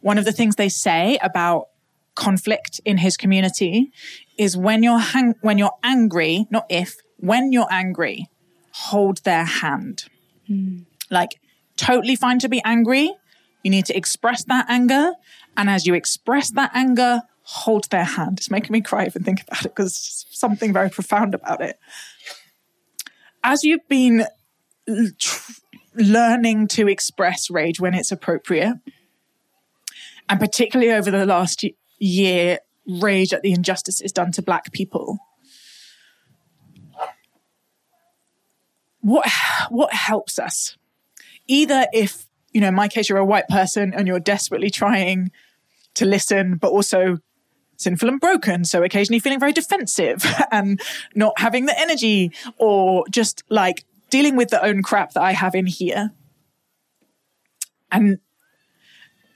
[0.00, 1.68] One of the things they say about
[2.14, 3.90] conflict in his community
[4.36, 8.28] is when you're hang- when you're angry, not if, when you're angry,
[8.72, 10.04] hold their hand.
[10.48, 10.84] Mm.
[11.10, 11.40] Like
[11.76, 13.14] totally fine to be angry.
[13.62, 15.12] You need to express that anger
[15.58, 18.38] and as you express that anger, hold their hand.
[18.38, 21.78] It's making me cry even think about it because something very profound about it.
[23.42, 24.24] As you've been
[25.18, 25.52] tr-
[25.94, 28.76] learning to express rage when it's appropriate,
[30.28, 31.64] and particularly over the last
[31.98, 35.18] year, rage at the injustices done to Black people.
[39.00, 39.28] What
[39.70, 40.76] what helps us?
[41.48, 45.30] Either if you know, in my case, you're a white person and you're desperately trying
[45.98, 47.18] to listen, but also
[47.76, 48.64] sinful and broken.
[48.64, 50.80] So occasionally feeling very defensive and
[51.14, 55.54] not having the energy or just like dealing with the own crap that I have
[55.54, 56.12] in here.
[57.90, 58.18] And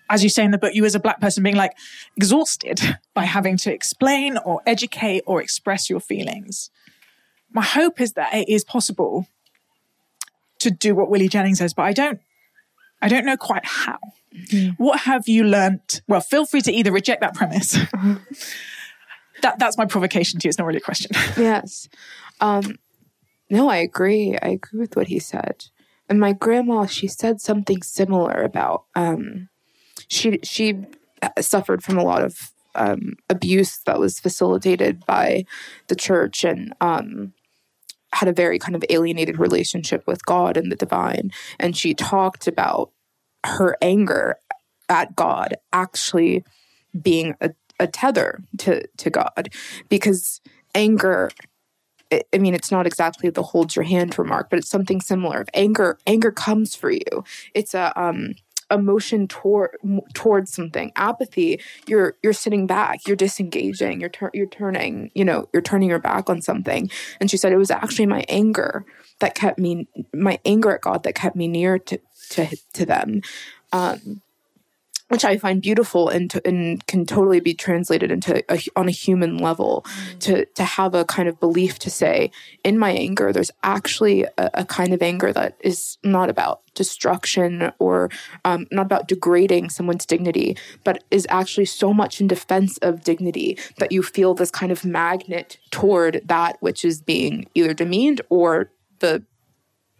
[0.08, 1.72] as you say in the book, you as a black person being like
[2.16, 2.80] exhausted
[3.14, 6.70] by having to explain or educate or express your feelings.
[7.50, 9.26] My hope is that it is possible
[10.60, 12.20] to do what Willie Jennings says, but I don't,
[13.00, 13.98] I don't know quite how.
[14.34, 14.82] Mm-hmm.
[14.82, 16.02] What have you learnt?
[16.08, 17.74] Well, feel free to either reject that premise.
[17.74, 18.14] Mm-hmm.
[19.42, 20.48] that that's my provocation to you.
[20.48, 21.10] It's not really a question.
[21.36, 21.88] yes.
[22.40, 22.78] Um,
[23.50, 24.38] no, I agree.
[24.40, 25.66] I agree with what he said.
[26.08, 29.48] And my grandma, she said something similar about um,
[30.08, 30.84] she she
[31.40, 35.44] suffered from a lot of um, abuse that was facilitated by
[35.88, 37.32] the church and um,
[38.12, 41.32] had a very kind of alienated relationship with God and the divine.
[41.58, 42.90] And she talked about
[43.44, 44.36] her anger
[44.88, 46.44] at God actually
[47.00, 47.50] being a,
[47.80, 49.50] a tether to, to God
[49.88, 50.40] because
[50.74, 51.30] anger
[52.34, 55.46] I mean, it's not exactly the hold your hand remark, but it's something similar.
[55.54, 57.24] Anger, anger comes for you.
[57.54, 58.34] It's a um,
[58.70, 59.76] emotion toward
[60.14, 60.92] towards something.
[60.96, 65.98] Apathy, you're you're sitting back, you're disengaging, you're you're turning, you know, you're turning your
[65.98, 66.90] back on something.
[67.20, 68.84] And she said it was actually my anger
[69.20, 71.98] that kept me, my anger at God that kept me near to
[72.32, 73.22] to to them,
[73.72, 74.22] um,
[75.08, 78.92] which I find beautiful and to, and can totally be translated into a, on a
[78.92, 79.84] human level.
[79.84, 80.18] Mm.
[80.20, 82.30] To to have a kind of belief to say,
[82.64, 87.72] in my anger, there's actually a, a kind of anger that is not about destruction
[87.78, 88.08] or
[88.46, 93.58] um, not about degrading someone's dignity, but is actually so much in defense of dignity
[93.78, 98.70] that you feel this kind of magnet toward that which is being either demeaned or
[99.00, 99.22] the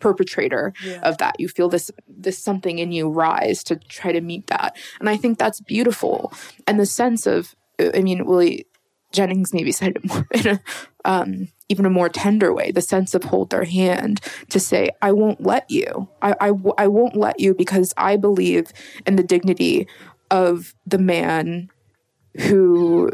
[0.03, 1.01] perpetrator yeah.
[1.03, 1.39] of that.
[1.39, 4.77] You feel this this something in you rise to try to meet that.
[5.01, 6.33] And i think that's beautiful.
[6.67, 7.55] And the sense of
[7.95, 8.67] i mean willie
[9.13, 10.61] jennings maybe said it more in a
[11.05, 15.13] um, even a more tender way the sense of hold their hand to say i
[15.13, 16.09] won't let you.
[16.21, 18.73] I, I, I won't let you because i believe
[19.07, 19.87] in the dignity
[20.31, 21.71] of the man
[22.49, 23.11] who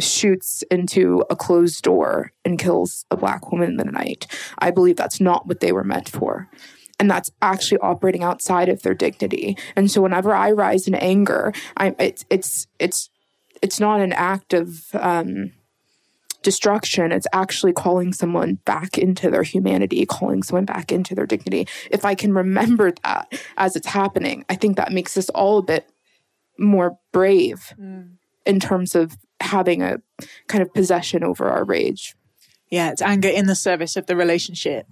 [0.00, 4.26] shoots into a closed door and kills a black woman in the night.
[4.58, 6.48] I believe that's not what they were meant for.
[7.00, 9.56] and that's actually operating outside of their dignity.
[9.74, 13.08] And so whenever I rise in anger, I it's it's it's
[13.62, 15.52] it's not an act of um,
[16.42, 17.10] destruction.
[17.10, 21.66] It's actually calling someone back into their humanity, calling someone back into their dignity.
[21.90, 25.62] If I can remember that as it's happening, I think that makes us all a
[25.62, 25.90] bit
[26.58, 28.10] more brave mm.
[28.44, 29.98] in terms of having a
[30.46, 32.14] kind of possession over our rage.
[32.70, 34.86] Yeah, it's anger in the service of the relationship.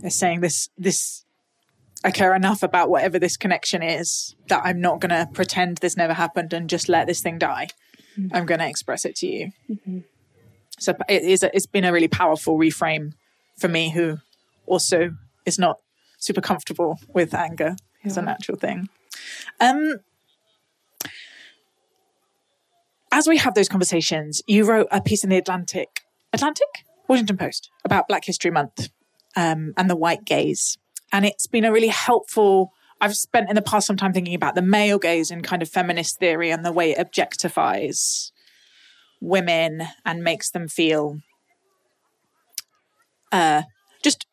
[0.00, 1.24] They're saying this this
[2.04, 5.96] I care enough about whatever this connection is that I'm not going to pretend this
[5.96, 7.68] never happened and just let this thing die.
[8.18, 8.36] Mm-hmm.
[8.36, 9.52] I'm going to express it to you.
[9.70, 10.00] Mm-hmm.
[10.78, 13.14] So it is a, it's been a really powerful reframe
[13.56, 14.18] for me, who
[14.66, 15.14] also
[15.46, 15.78] is not
[16.18, 17.76] super comfortable with anger.
[18.02, 18.08] Yeah.
[18.08, 18.90] It's a natural thing.
[19.60, 20.00] Um,
[23.14, 26.00] as we have those conversations, you wrote a piece in the Atlantic,
[26.32, 26.66] Atlantic,
[27.08, 28.88] Washington Post about Black History Month
[29.36, 30.76] um, and the white gaze,
[31.12, 32.72] and it's been a really helpful.
[33.00, 35.68] I've spent in the past some time thinking about the male gaze in kind of
[35.68, 38.32] feminist theory and the way it objectifies
[39.20, 41.20] women and makes them feel
[43.30, 43.62] uh,
[44.02, 44.26] just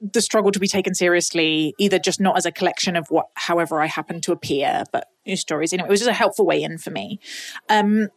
[0.00, 3.80] the struggle to be taken seriously, either just not as a collection of what, however
[3.80, 5.72] I happen to appear, but new stories.
[5.72, 7.20] Anyway, it was just a helpful way in for me.
[7.68, 8.08] Um,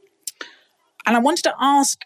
[1.05, 1.99] and I wanted to ask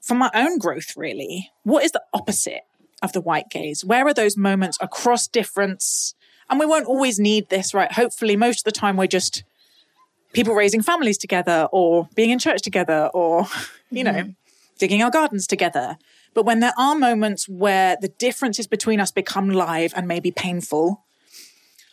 [0.00, 2.62] for my own growth, really, what is the opposite
[3.02, 3.84] of the white gaze?
[3.84, 6.14] Where are those moments across difference?
[6.50, 7.90] And we won't always need this, right?
[7.92, 9.44] Hopefully, most of the time we're just
[10.32, 13.46] people raising families together or being in church together or,
[13.90, 14.30] you know, mm-hmm.
[14.78, 15.96] digging our gardens together.
[16.34, 21.04] But when there are moments where the differences between us become live and maybe painful,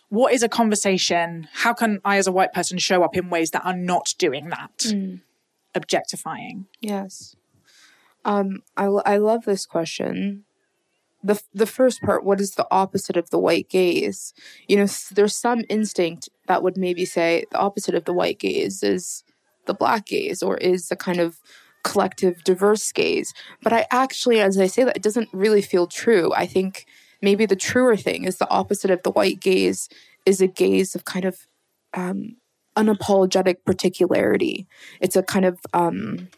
[0.10, 1.48] what is a conversation?
[1.54, 4.50] How can I, as a white person, show up in ways that are not doing
[4.50, 4.78] that?
[4.80, 5.22] Mm.
[5.76, 6.66] Objectifying.
[6.82, 7.36] Yes.
[8.26, 10.46] Um, I, I love this question.
[11.24, 14.34] The, the first part, what is the opposite of the white gaze?
[14.68, 18.82] You know, there's some instinct that would maybe say the opposite of the white gaze
[18.82, 19.24] is
[19.66, 21.40] the black gaze or is a kind of
[21.84, 23.34] collective diverse gaze.
[23.62, 26.32] But I actually, as I say that, it doesn't really feel true.
[26.34, 26.86] I think
[27.22, 29.90] maybe the truer thing is the opposite of the white gaze
[30.26, 31.48] is a gaze of kind of
[31.94, 32.36] um,
[32.78, 34.68] unapologetic particularity.
[35.02, 36.30] It's a kind of um,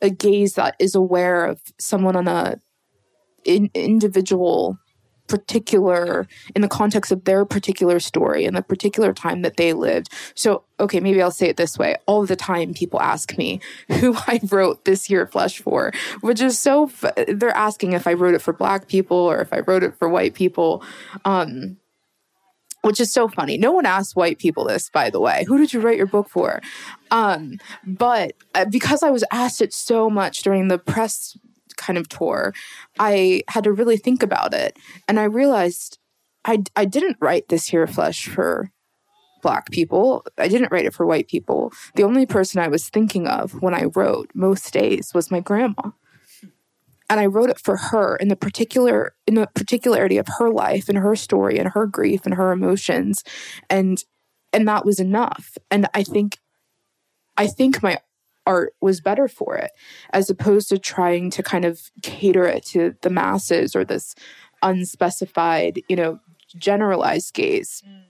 [0.00, 2.60] a gaze that is aware of someone on a
[3.44, 4.78] in, individual
[5.26, 10.08] particular in the context of their particular story and the particular time that they lived.
[10.34, 11.96] So, okay, maybe I'll say it this way.
[12.06, 13.60] All the time people ask me
[14.00, 18.12] who I wrote this here flesh for, which is so f- they're asking if I
[18.12, 20.82] wrote it for black people or if I wrote it for white people.
[21.24, 21.78] Um
[22.86, 23.58] which is so funny.
[23.58, 25.44] No one asked white people this, by the way.
[25.48, 26.62] Who did you write your book for?
[27.10, 31.36] Um, but uh, because I was asked it so much during the press
[31.76, 32.54] kind of tour,
[32.98, 34.78] I had to really think about it.
[35.08, 35.98] And I realized
[36.44, 38.70] I, I didn't write this here flesh for
[39.42, 40.24] black people.
[40.38, 41.72] I didn't write it for white people.
[41.94, 45.90] The only person I was thinking of when I wrote most days was my grandma.
[47.08, 50.88] And I wrote it for her in the particular in the particularity of her life
[50.88, 53.22] and her story and her grief and her emotions.
[53.70, 54.02] And
[54.52, 55.56] and that was enough.
[55.70, 56.38] And I think
[57.36, 57.98] I think my
[58.46, 59.72] art was better for it,
[60.12, 64.14] as opposed to trying to kind of cater it to the masses or this
[64.62, 66.20] unspecified, you know,
[66.56, 67.82] generalized gaze.
[67.86, 68.02] Mm.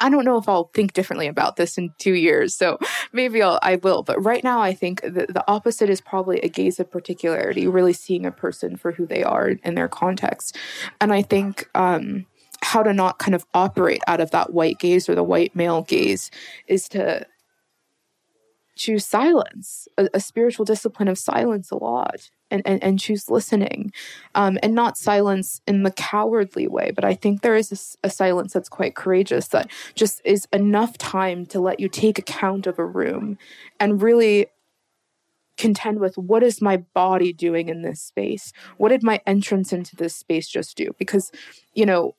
[0.00, 2.78] I don't know if I'll think differently about this in two years, so
[3.12, 4.02] maybe I'll, I will.
[4.02, 7.92] But right now, I think the, the opposite is probably a gaze of particularity, really
[7.92, 10.56] seeing a person for who they are in their context.
[11.00, 12.26] And I think um,
[12.62, 15.82] how to not kind of operate out of that white gaze or the white male
[15.82, 16.30] gaze
[16.66, 17.24] is to
[18.76, 23.90] choose silence, a, a, spiritual discipline of silence a lot, and, and, and choose listening.
[24.34, 28.10] Um, and not silence in the cowardly way, but I think there is a, a,
[28.10, 32.78] silence that's quite courageous that just is enough time to let you take account of
[32.78, 33.38] a room
[33.80, 34.48] and really
[35.56, 38.52] contend with what is my body doing in this space?
[38.76, 40.94] What did my entrance into this space just do?
[40.98, 41.32] Because,
[41.72, 42.14] you know,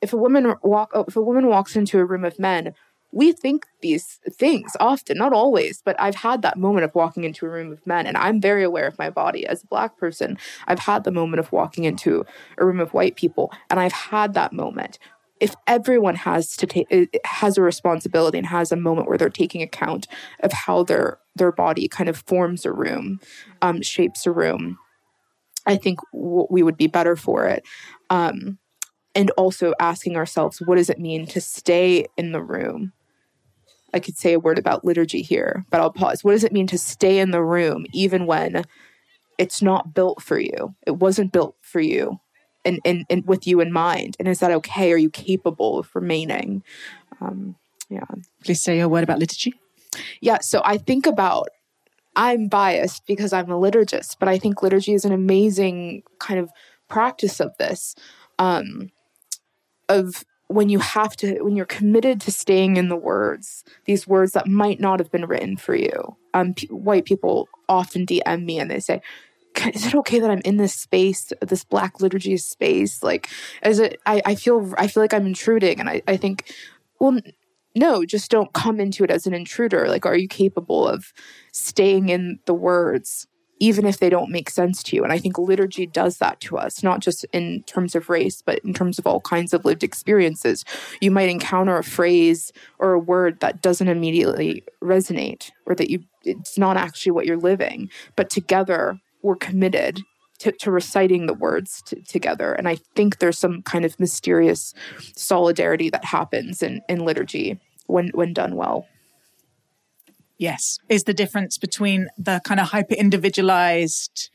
[0.00, 2.74] if a woman walk if a woman walks into a room of men
[3.12, 7.46] we think these things often, not always, but I've had that moment of walking into
[7.46, 10.38] a room of men, and I'm very aware of my body as a black person.
[10.66, 12.26] I've had the moment of walking into
[12.58, 14.98] a room of white people, and I've had that moment.
[15.38, 16.88] If everyone has to take
[17.24, 20.06] has a responsibility and has a moment where they're taking account
[20.40, 23.20] of how their their body kind of forms a room,
[23.62, 24.78] um, shapes a room,
[25.66, 27.64] I think w- we would be better for it.
[28.08, 28.58] Um,
[29.14, 32.92] and also asking ourselves, what does it mean to stay in the room
[33.96, 36.22] I could say a word about liturgy here, but I'll pause.
[36.22, 38.64] What does it mean to stay in the room even when
[39.38, 40.74] it's not built for you?
[40.86, 42.20] It wasn't built for you.
[42.66, 44.16] and, and, and with you in mind?
[44.18, 44.92] And is that okay?
[44.92, 46.62] Are you capable of remaining?
[47.20, 47.56] Um,
[47.88, 48.04] yeah.
[48.44, 49.54] Please say a word about liturgy.
[50.20, 50.38] Yeah.
[50.40, 51.48] So I think about,
[52.16, 56.50] I'm biased because I'm a liturgist, but I think liturgy is an amazing kind of
[56.88, 57.94] practice of this.
[58.38, 58.90] Um,
[59.88, 64.32] of when you have to when you're committed to staying in the words these words
[64.32, 66.16] that might not have been written for you.
[66.34, 69.00] Um p- white people often dm me and they say
[69.74, 73.02] is it okay that i'm in this space this black liturgy space?
[73.02, 73.28] Like
[73.64, 75.80] is it i, I feel i feel like i'm intruding.
[75.80, 76.52] And i, I think
[77.00, 77.18] well
[77.74, 79.88] no just don't come into it as an intruder.
[79.88, 81.12] Like are you capable of
[81.52, 83.26] staying in the words
[83.58, 85.02] even if they don't make sense to you.
[85.02, 88.58] And I think liturgy does that to us, not just in terms of race, but
[88.60, 90.64] in terms of all kinds of lived experiences.
[91.00, 96.04] You might encounter a phrase or a word that doesn't immediately resonate or that you
[96.24, 100.02] it's not actually what you're living, but together we're committed
[100.38, 102.52] to, to reciting the words together.
[102.52, 104.74] And I think there's some kind of mysterious
[105.14, 108.86] solidarity that happens in, in liturgy when when done well.
[110.38, 114.30] Yes, is the difference between the kind of hyper individualized,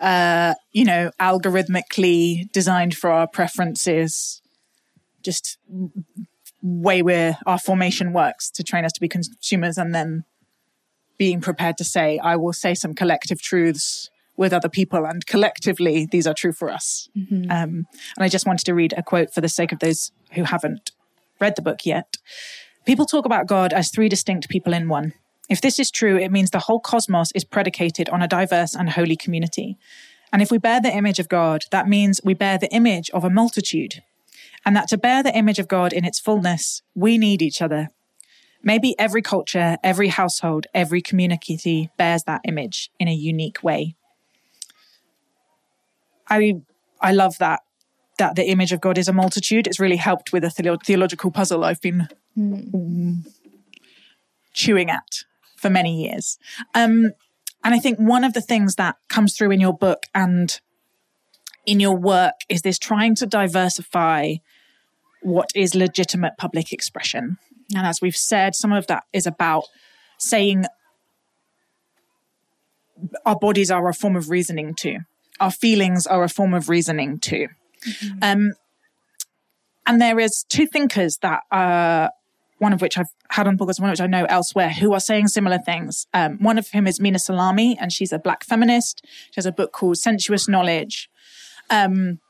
[0.00, 4.40] uh, you know, algorithmically designed for our preferences,
[5.22, 5.58] just
[6.62, 10.24] way where our formation works to train us to be consumers, and then
[11.18, 16.06] being prepared to say, I will say some collective truths with other people, and collectively,
[16.10, 17.08] these are true for us.
[17.16, 17.50] Mm-hmm.
[17.50, 17.86] Um,
[18.16, 20.92] and I just wanted to read a quote for the sake of those who haven't
[21.40, 22.16] read the book yet.
[22.86, 25.12] People talk about God as three distinct people in one.
[25.52, 28.88] If this is true, it means the whole cosmos is predicated on a diverse and
[28.88, 29.76] holy community.
[30.32, 33.22] And if we bear the image of God, that means we bear the image of
[33.22, 34.02] a multitude.
[34.64, 37.90] And that to bear the image of God in its fullness, we need each other.
[38.62, 43.94] Maybe every culture, every household, every community bears that image in a unique way.
[46.30, 46.62] I
[46.98, 47.60] I love that
[48.16, 49.66] that the image of God is a multitude.
[49.66, 53.26] It's really helped with a theological puzzle I've been mm.
[54.54, 55.24] chewing at
[55.62, 56.38] for many years.
[56.74, 57.12] Um,
[57.64, 60.60] and I think one of the things that comes through in your book and
[61.64, 64.34] in your work is this trying to diversify
[65.22, 67.38] what is legitimate public expression.
[67.74, 69.64] And as we've said, some of that is about
[70.18, 70.64] saying
[73.24, 74.98] our bodies are a form of reasoning too,
[75.40, 77.46] our feelings are a form of reasoning too.
[77.86, 78.18] Mm-hmm.
[78.22, 78.52] Um,
[79.86, 82.08] and there is two thinkers that uh,
[82.62, 85.00] one of which I've had on the podcast, one which I know elsewhere, who are
[85.00, 86.06] saying similar things.
[86.14, 89.04] Um, one of whom is Minna Salami, and she's a black feminist.
[89.04, 91.10] She has a book called Sensuous Knowledge.
[91.70, 92.20] Um,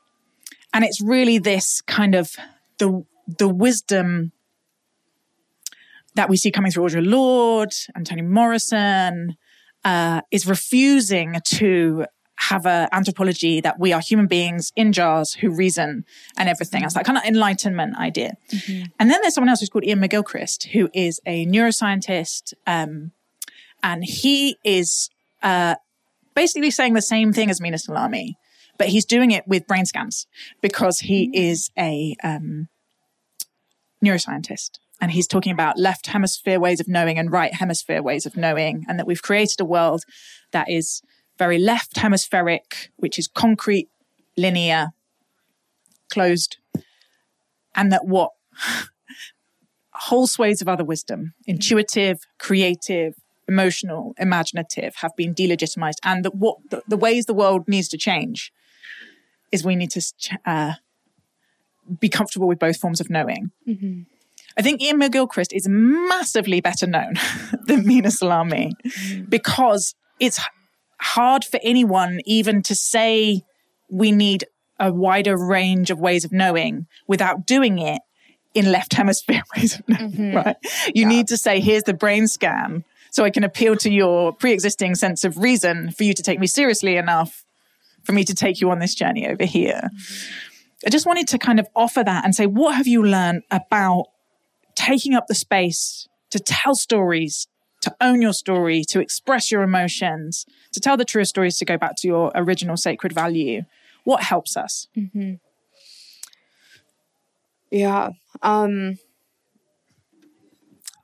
[0.73, 2.35] and it's really this kind of
[2.79, 4.31] the the wisdom
[6.15, 9.37] that we see coming through Audre Lorde and Toni Morrison
[9.85, 12.07] uh, is refusing to
[12.49, 16.05] have an anthropology that we are human beings in jars who reason
[16.37, 18.35] and everything else, that kind of enlightenment idea.
[18.51, 18.85] Mm-hmm.
[18.99, 22.53] And then there's someone else who's called Iain McGilchrist, who is a neuroscientist.
[22.67, 23.11] Um,
[23.81, 25.09] and he is
[25.41, 25.75] uh,
[26.35, 28.37] basically saying the same thing as Minna Salami,
[28.77, 30.27] but he's doing it with brain scans
[30.61, 31.35] because he mm-hmm.
[31.35, 32.67] is a um,
[34.03, 34.79] neuroscientist.
[35.01, 38.85] And he's talking about left hemisphere ways of knowing and right hemisphere ways of knowing,
[38.87, 40.03] and that we've created a world
[40.51, 41.01] that is
[41.43, 43.89] very left hemispheric, which is concrete,
[44.37, 44.93] linear,
[46.09, 46.55] closed,
[47.75, 48.31] and that what
[50.07, 53.15] whole swathes of other wisdom, intuitive, creative,
[53.45, 57.97] emotional, imaginative, have been delegitimized, and that what the, the ways the world needs to
[57.97, 58.53] change
[59.51, 60.01] is we need to
[60.45, 60.73] uh,
[61.99, 63.51] be comfortable with both forms of knowing.
[63.67, 64.03] Mm-hmm.
[64.57, 67.15] I think Iain McGilchrist is massively better known
[67.67, 69.29] than Minna Salami mm.
[69.29, 70.39] because it's
[71.03, 73.43] hard for anyone even to say
[73.89, 74.45] we need
[74.79, 78.01] a wider range of ways of knowing without doing it
[78.53, 80.35] in left hemisphere ways of knowing, mm-hmm.
[80.35, 80.55] right?
[80.93, 81.07] You yeah.
[81.07, 85.23] need to say, here's the brain scan so I can appeal to your pre-existing sense
[85.23, 87.45] of reason for you to take me seriously enough
[88.03, 89.89] for me to take you on this journey over here.
[89.93, 90.87] Mm-hmm.
[90.87, 94.07] I just wanted to kind of offer that and say, what have you learned about
[94.75, 97.47] taking up the space to tell stories,
[97.83, 101.77] to own your story, to express your emotions, to tell the truest stories, to go
[101.77, 103.63] back to your original sacred value.
[104.05, 104.87] What helps us?
[104.97, 105.33] Mm-hmm.
[107.71, 108.11] Yeah.
[108.41, 108.99] Um,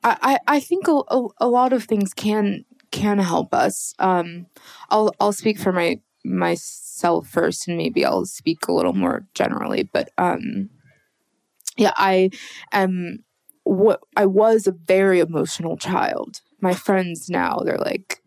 [0.01, 3.93] I, I think a, a, a, lot of things can can help us.
[3.99, 4.45] Um,
[4.89, 9.83] I'll I'll speak for my myself first, and maybe I'll speak a little more generally.
[9.91, 10.69] But um,
[11.75, 12.29] yeah, I
[12.71, 13.25] am
[13.63, 18.21] what I was a very emotional child my friends now they're like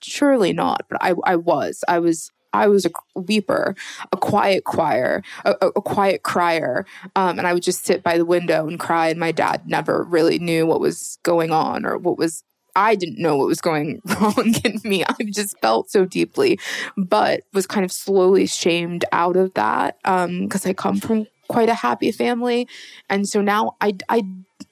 [0.00, 3.76] surely not but i i was i was I was a weeper,
[4.12, 8.24] a quiet crier, a, a quiet crier, um, and I would just sit by the
[8.24, 9.08] window and cry.
[9.08, 12.42] And my dad never really knew what was going on or what was.
[12.76, 15.04] I didn't know what was going wrong in me.
[15.04, 16.58] I just felt so deeply,
[16.96, 21.68] but was kind of slowly shamed out of that because um, I come from quite
[21.68, 22.68] a happy family,
[23.10, 24.22] and so now I I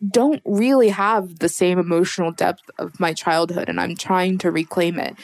[0.08, 4.98] don't really have the same emotional depth of my childhood, and I'm trying to reclaim
[4.98, 5.16] it.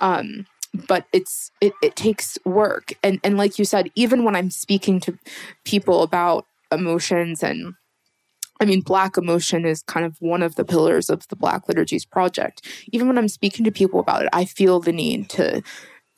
[0.00, 0.46] Um,
[0.86, 5.00] but it's it, it takes work and and like you said even when i'm speaking
[5.00, 5.18] to
[5.64, 7.74] people about emotions and
[8.60, 12.04] I mean, Black emotion is kind of one of the pillars of the Black Liturgies
[12.04, 12.66] Project.
[12.92, 15.62] Even when I'm speaking to people about it, I feel the need to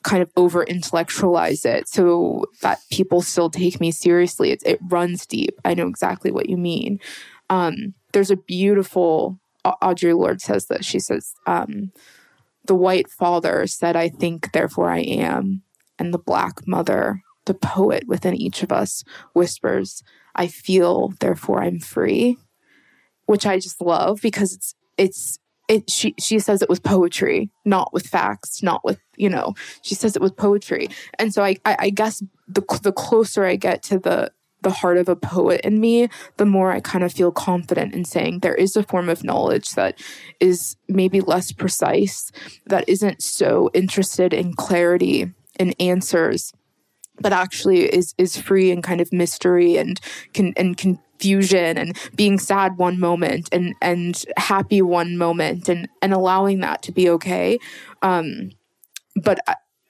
[0.03, 4.51] kind of over intellectualize it so that people still take me seriously.
[4.51, 5.57] It, it runs deep.
[5.63, 6.99] I know exactly what you mean.
[7.49, 10.85] Um, there's a beautiful, Audre Lorde says that.
[10.85, 11.91] She says, um,
[12.65, 15.63] the white father said, I think, therefore I am.
[15.99, 19.03] And the black mother, the poet within each of us,
[19.33, 20.01] whispers,
[20.35, 22.37] I feel, therefore I'm free.
[23.25, 25.39] Which I just love because it's it's
[25.69, 29.95] it she she says it with poetry, not with facts, not with, you know, she
[29.95, 30.89] says it with poetry.
[31.17, 34.31] And so I I, I guess the the closer I get to the
[34.63, 38.05] the heart of a poet in me, the more I kind of feel confident in
[38.05, 39.99] saying there is a form of knowledge that
[40.39, 42.31] is maybe less precise,
[42.65, 46.53] that isn't so interested in clarity and answers,
[47.19, 49.99] but actually is is free and kind of mystery and
[50.33, 56.13] can and confusion and being sad one moment and and happy one moment and and
[56.13, 57.59] allowing that to be okay.
[58.01, 58.51] Um,
[59.15, 59.39] but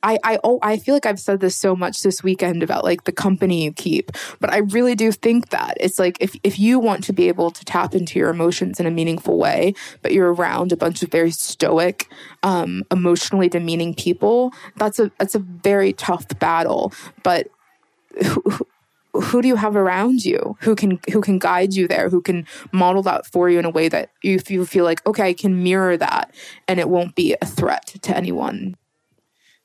[0.03, 3.05] I I oh I feel like I've said this so much this weekend about like
[3.05, 6.79] the company you keep, but I really do think that it's like if if you
[6.79, 10.33] want to be able to tap into your emotions in a meaningful way, but you're
[10.33, 12.09] around a bunch of very stoic,
[12.43, 16.93] um, emotionally demeaning people, that's a that's a very tough battle.
[17.23, 17.47] But
[18.23, 18.43] who,
[19.13, 22.45] who do you have around you who can who can guide you there who can
[22.71, 25.63] model that for you in a way that you, you feel like okay i can
[25.63, 26.33] mirror that
[26.67, 28.75] and it won't be a threat to anyone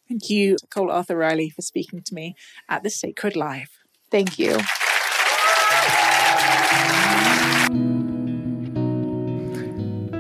[0.09, 2.35] Thank you, Cole Arthur Riley, for speaking to me
[2.69, 3.69] at the Sacred Live.
[4.11, 4.59] Thank you.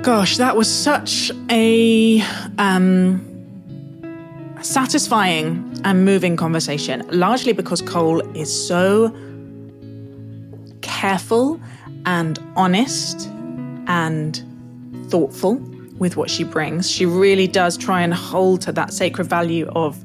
[0.03, 2.21] Gosh, that was such a
[2.59, 3.25] um,
[4.61, 9.15] satisfying and moving conversation, largely because Cole is so
[10.83, 11.61] careful
[12.05, 13.29] and honest
[13.87, 14.43] and
[15.09, 15.57] thoughtful
[15.99, 16.91] with what she brings.
[16.91, 20.03] She really does try and hold to that sacred value of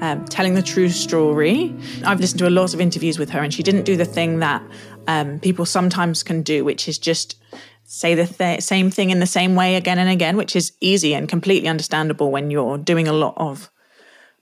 [0.00, 1.74] um, telling the true story.
[2.04, 4.40] I've listened to a lot of interviews with her, and she didn't do the thing
[4.40, 4.62] that
[5.06, 7.36] um, people sometimes can do, which is just
[7.84, 11.14] say the th- same thing in the same way again and again, which is easy
[11.14, 13.70] and completely understandable when you're doing a lot of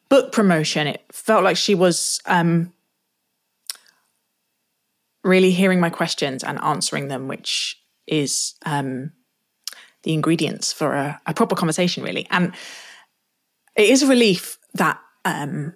[0.09, 0.87] book promotion.
[0.87, 2.73] It felt like she was um,
[5.23, 9.13] really hearing my questions and answering them, which is um,
[10.05, 12.27] the ingredients for a, a proper conversation, really.
[12.31, 12.55] And
[13.77, 15.75] it is a relief that um,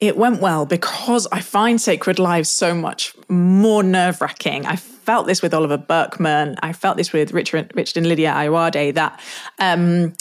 [0.00, 4.66] it went well because I find Sacred Lives so much more nerve wracking.
[4.66, 6.56] I felt this with Oliver Burkeman.
[6.62, 9.20] I felt this with Richard, Richard and Lydia Ayoade that
[9.58, 10.14] um,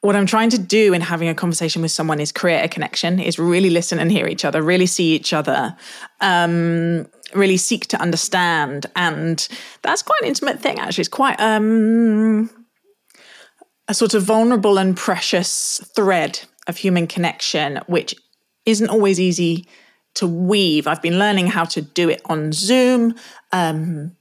[0.00, 3.18] what I'm trying to do in having a conversation with someone is create a connection,
[3.18, 5.76] is really listen and hear each other, really see each other.
[6.20, 8.86] Um, really seek to understand.
[8.96, 9.46] And
[9.82, 11.02] that's quite an intimate thing, actually.
[11.02, 12.50] It's quite um,
[13.88, 18.14] a sort of vulnerable and precious thread of human connection, which
[18.66, 19.66] isn't always easy
[20.14, 20.86] to weave.
[20.86, 23.14] I've been learning how to do it on Zoom.
[23.52, 24.16] Um,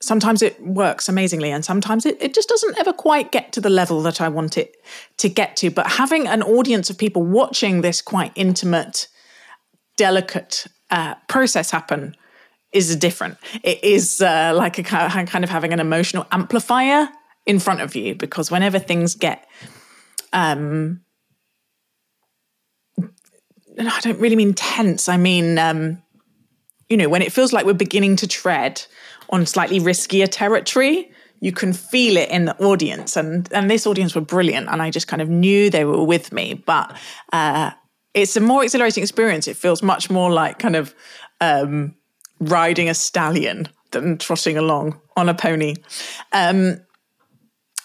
[0.00, 3.70] sometimes it works amazingly, and sometimes it, it just doesn't ever quite get to the
[3.70, 4.76] level that I want it
[5.18, 5.70] to get to.
[5.70, 9.08] But having an audience of people watching this quite intimate,
[9.96, 12.16] delicate uh, process happen
[12.72, 13.38] is different.
[13.62, 17.08] It is uh, like a kind of having an emotional amplifier
[17.46, 19.48] in front of you because whenever things get,
[20.32, 21.00] um,
[23.78, 25.08] I don't really mean tense.
[25.08, 26.02] I mean, um,
[26.88, 28.84] you know, when it feels like we're beginning to tread
[29.30, 31.10] on slightly riskier territory,
[31.40, 33.16] you can feel it in the audience.
[33.16, 36.32] And and this audience were brilliant, and I just kind of knew they were with
[36.32, 36.54] me.
[36.54, 36.96] But
[37.32, 37.70] uh,
[38.22, 39.48] it's a more exhilarating experience.
[39.48, 40.94] It feels much more like kind of
[41.40, 41.94] um,
[42.40, 45.74] riding a stallion than trotting along on a pony.
[46.32, 46.80] Um,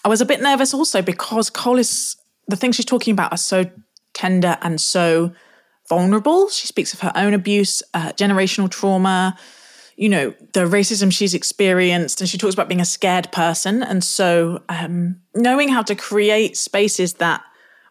[0.04, 2.16] I was a bit nervous also because Cole is
[2.46, 3.70] the things she's talking about are so
[4.12, 5.32] tender and so
[5.88, 6.48] vulnerable.
[6.50, 9.36] She speaks of her own abuse, uh, generational trauma,
[9.96, 13.82] you know, the racism she's experienced, and she talks about being a scared person.
[13.82, 17.42] And so, um, knowing how to create spaces that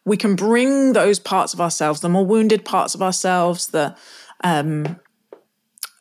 [0.05, 3.95] we can bring those parts of ourselves, the more wounded parts of ourselves, the
[4.43, 4.99] um,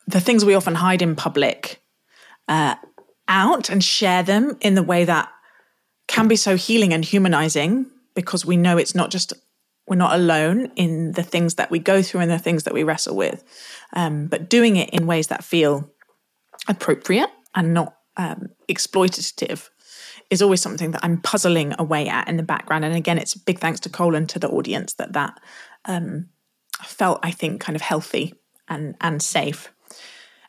[0.07, 1.81] the things we often hide in public,
[2.47, 2.75] uh,
[3.27, 5.29] out and share them in the way that
[6.07, 7.85] can be so healing and humanizing
[8.15, 9.33] because we know it's not just
[9.87, 12.83] we're not alone in the things that we go through and the things that we
[12.83, 13.43] wrestle with,
[13.93, 15.89] um, but doing it in ways that feel
[16.67, 19.69] appropriate and not um, exploitative
[20.29, 22.85] is always something that I'm puzzling away at in the background.
[22.85, 25.39] And again, it's big thanks to Cole and to the audience that that
[25.85, 26.29] um,
[26.83, 28.33] felt, I think, kind of healthy
[28.67, 29.71] and and safe.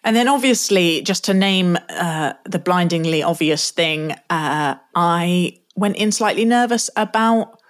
[0.05, 6.13] And then, obviously, just to name uh, the blindingly obvious thing, uh, I went in
[6.13, 7.61] slightly nervous about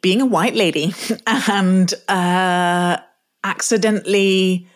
[0.00, 0.92] being a white lady
[1.26, 2.98] and uh,
[3.44, 4.68] accidentally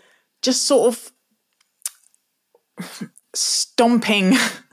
[0.42, 1.12] just sort of
[3.34, 4.36] stomping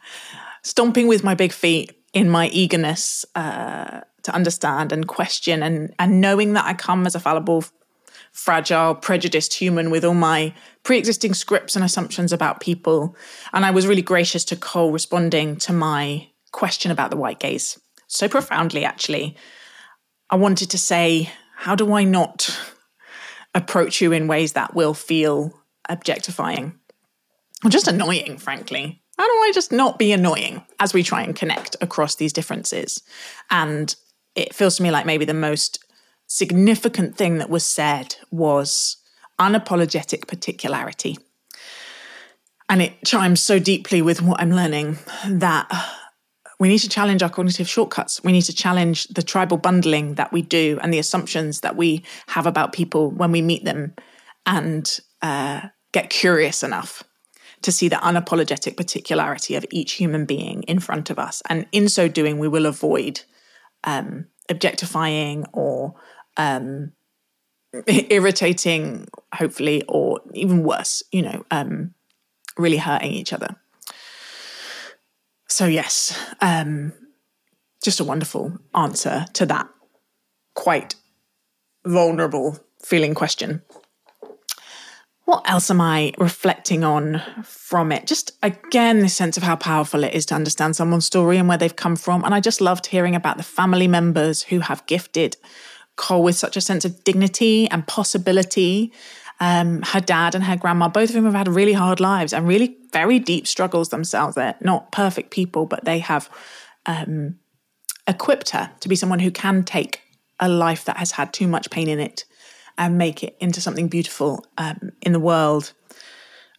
[0.63, 6.21] stomping with my big feet in my eagerness uh, to understand and question and and
[6.21, 7.65] knowing that I come as a fallible,
[8.31, 10.53] fragile, prejudiced human with all my
[10.83, 13.15] pre-existing scripts and assumptions about people.
[13.51, 17.79] And I was really gracious to Cole responding to my question about the white gaze
[18.07, 19.35] so profoundly, actually.
[20.29, 22.59] I wanted to say, how do I not
[23.53, 25.53] approach you in ways that will feel
[25.89, 26.79] objectifying
[27.63, 29.02] or just annoying, frankly?
[29.17, 33.01] How do I just not be annoying as we try and connect across these differences?
[33.51, 33.95] And
[34.35, 35.83] it feels to me like maybe the most
[36.27, 38.97] significant thing that was said was
[39.39, 41.17] unapologetic particularity.
[42.69, 44.97] And it chimes so deeply with what I'm learning
[45.27, 45.69] that
[46.59, 48.23] we need to challenge our cognitive shortcuts.
[48.23, 52.03] We need to challenge the tribal bundling that we do and the assumptions that we
[52.27, 53.93] have about people when we meet them
[54.45, 55.61] and uh,
[55.91, 57.03] get curious enough
[57.63, 61.41] to see the unapologetic particularity of each human being in front of us.
[61.49, 63.21] And in so doing, we will avoid
[63.83, 65.95] um, objectifying or
[66.37, 66.91] um,
[67.87, 71.93] irritating, hopefully, or even worse, you know, um,
[72.57, 73.55] really hurting each other.
[75.47, 76.93] So, yes, um,
[77.83, 79.67] just a wonderful answer to that
[80.55, 80.95] quite
[81.85, 83.61] vulnerable feeling question
[85.25, 88.05] what else am I reflecting on from it?
[88.05, 91.57] Just again, this sense of how powerful it is to understand someone's story and where
[91.57, 92.23] they've come from.
[92.25, 95.37] And I just loved hearing about the family members who have gifted
[95.95, 98.91] Cole with such a sense of dignity and possibility.
[99.39, 102.47] Um, her dad and her grandma, both of whom have had really hard lives and
[102.47, 104.35] really very deep struggles themselves.
[104.35, 106.29] They're not perfect people, but they have
[106.85, 107.39] um,
[108.07, 110.01] equipped her to be someone who can take
[110.39, 112.25] a life that has had too much pain in it
[112.77, 115.73] and make it into something beautiful um, in the world.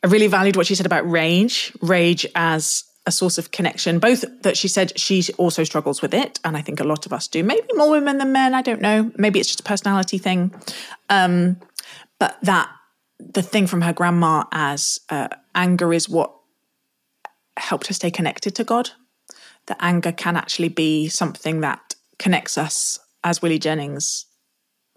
[0.02, 4.24] I really valued what she said about rage, rage as a source of connection, both
[4.42, 7.28] that she said she also struggles with it, and I think a lot of us
[7.28, 9.12] do, maybe more women than men, I don't know.
[9.16, 10.54] Maybe it's just a personality thing.
[11.10, 11.58] Um,
[12.18, 12.70] but that
[13.18, 16.34] the thing from her grandma as uh, anger is what
[17.56, 18.90] helped her stay connected to God.
[19.66, 24.26] That anger can actually be something that connects us, as Willie Jennings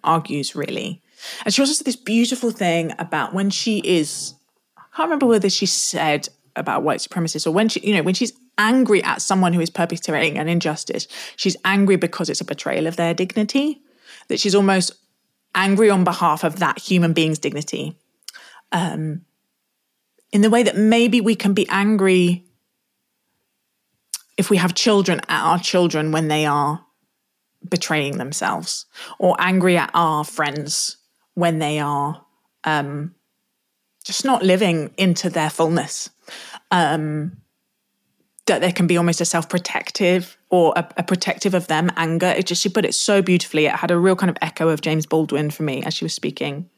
[0.03, 1.01] argues, really.
[1.45, 4.35] And she also said this beautiful thing about when she is,
[4.77, 8.13] I can't remember whether she said about white supremacists or when she, you know, when
[8.13, 12.87] she's angry at someone who is perpetrating an injustice, she's angry because it's a betrayal
[12.87, 13.81] of their dignity,
[14.27, 14.93] that she's almost
[15.55, 17.97] angry on behalf of that human being's dignity.
[18.71, 19.21] Um,
[20.31, 22.43] in the way that maybe we can be angry
[24.37, 26.85] if we have children at our children when they are
[27.67, 28.85] betraying themselves,
[29.17, 30.96] or angry at our friends
[31.37, 32.25] when they are
[32.63, 33.13] um,
[34.03, 36.09] just not living into their fullness.
[36.71, 37.37] Um,
[38.47, 42.25] that there can be almost a self-protective or a, a, protective of them anger.
[42.25, 43.65] It just she put it so beautifully.
[43.65, 46.13] It had a real kind of echo of James Baldwin for me as she was
[46.13, 46.69] speaking.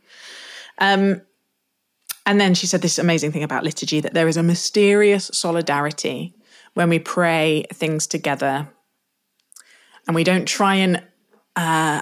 [0.80, 1.22] Um,
[2.26, 6.36] and then she said this amazing thing about liturgy that there is a mysterious solidarity
[6.74, 8.68] when we pray things together,
[10.06, 11.02] and we don't try and
[11.56, 12.02] uh,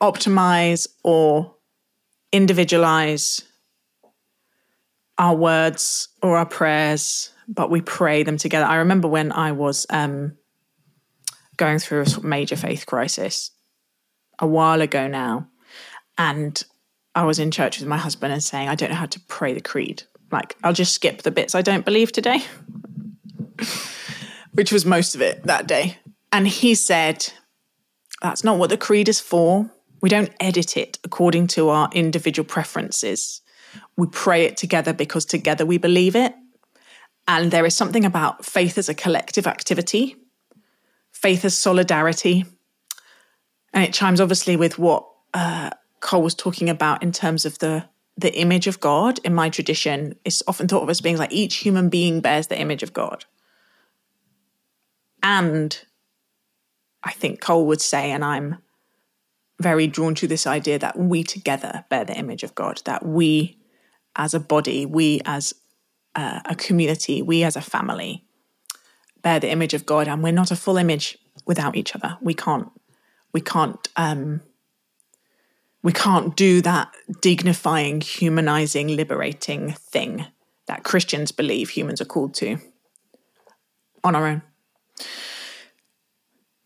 [0.00, 1.56] optimize or
[2.32, 3.42] individualize
[5.18, 8.66] our words or our prayers, but we pray them together.
[8.66, 10.36] I remember when I was um,
[11.56, 13.50] going through a major faith crisis
[14.38, 15.48] a while ago now,
[16.16, 16.62] and
[17.14, 19.52] I was in church with my husband and saying, I don't know how to pray
[19.52, 20.04] the creed.
[20.30, 22.42] Like, I'll just skip the bits I don't believe today,
[24.52, 25.98] which was most of it that day.
[26.30, 27.32] And he said,
[28.22, 29.70] That's not what the creed is for.
[30.00, 33.42] We don't edit it according to our individual preferences.
[33.96, 36.34] We pray it together because together we believe it.
[37.26, 40.16] And there is something about faith as a collective activity,
[41.12, 42.44] faith as solidarity,
[43.72, 45.70] And it chimes obviously with what uh,
[46.00, 47.84] Cole was talking about in terms of the
[48.16, 51.56] the image of God in my tradition is often thought of as being like each
[51.56, 53.24] human being bears the image of God.
[55.22, 55.80] And
[57.04, 58.56] I think Cole would say, and I'm
[59.60, 63.58] very drawn to this idea that we together bear the image of God, that we
[64.16, 65.54] as a body, we as
[66.14, 68.24] a, community, we as a family
[69.22, 72.16] bear the image of God, and we're not a full image without each other.
[72.20, 72.68] We can't,
[73.32, 74.40] we can't um,
[75.82, 80.26] we can't do that dignifying, humanizing, liberating thing
[80.66, 82.58] that Christians believe humans are called to
[84.02, 84.42] on our own.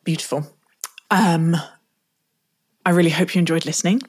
[0.04, 0.46] Beautiful.
[1.10, 1.56] Um,
[2.84, 4.02] I really hope you enjoyed listening.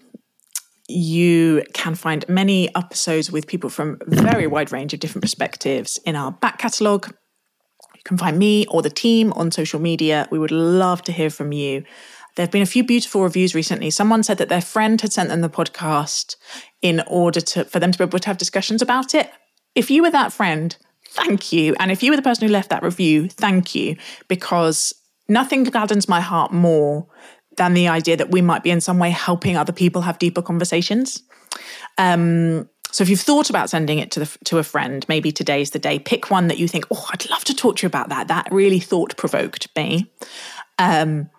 [0.88, 6.00] You can find many episodes with people from a very wide range of different perspectives
[6.06, 7.08] in our back catalogue.
[7.96, 10.28] You can find me or the team on social media.
[10.32, 11.84] We would love to hear from you.
[12.36, 13.92] There have been a few beautiful reviews recently.
[13.92, 16.36] Someone said that their friend had sent them the podcast
[16.82, 19.30] in order to for them to be able to have discussions about it.
[19.76, 20.76] If you were that friend,
[21.10, 21.76] thank you.
[21.80, 23.98] And if you were the person who left that review, thank you.
[24.28, 24.94] Because
[25.30, 27.08] nothing gladdens my heart more
[27.58, 30.42] than the idea that we might be in some way helping other people have deeper
[30.42, 31.24] conversations.
[31.98, 35.72] Um, so if you've thought about sending it to the, to a friend, maybe today's
[35.72, 35.98] the day.
[35.98, 38.28] Pick one that you think, oh, I'd love to talk to you about that.
[38.28, 40.12] That really thought provoked me.
[40.78, 41.30] Um,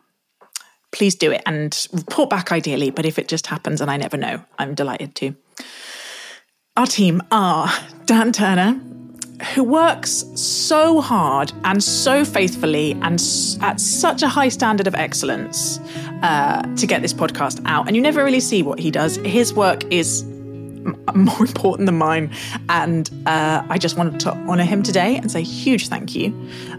[0.90, 2.90] please do it and report back ideally.
[2.90, 5.36] But if it just happens and I never know, I'm delighted to.
[6.76, 7.70] Our team are
[8.06, 8.80] Dan Turner,
[9.52, 13.22] who works so hard and so faithfully and
[13.60, 15.78] at such a high standard of excellence
[16.22, 17.86] uh, to get this podcast out.
[17.86, 19.16] And you never really see what he does.
[19.16, 20.24] His work is
[21.14, 22.30] more important than mine.
[22.68, 26.30] And uh, I just wanted to honour him today and say huge thank you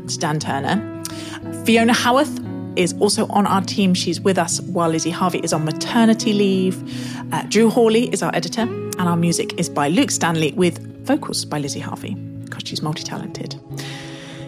[0.07, 1.03] to Dan Turner.
[1.66, 2.39] Fiona Howarth
[2.76, 3.93] is also on our team.
[3.93, 6.78] She's with us while Lizzie Harvey is on maternity leave.
[7.34, 11.45] Uh, Drew Hawley is our editor, and our music is by Luke Stanley with vocals
[11.45, 12.16] by Lizzie Harvey,
[12.56, 13.60] because she's multi talented.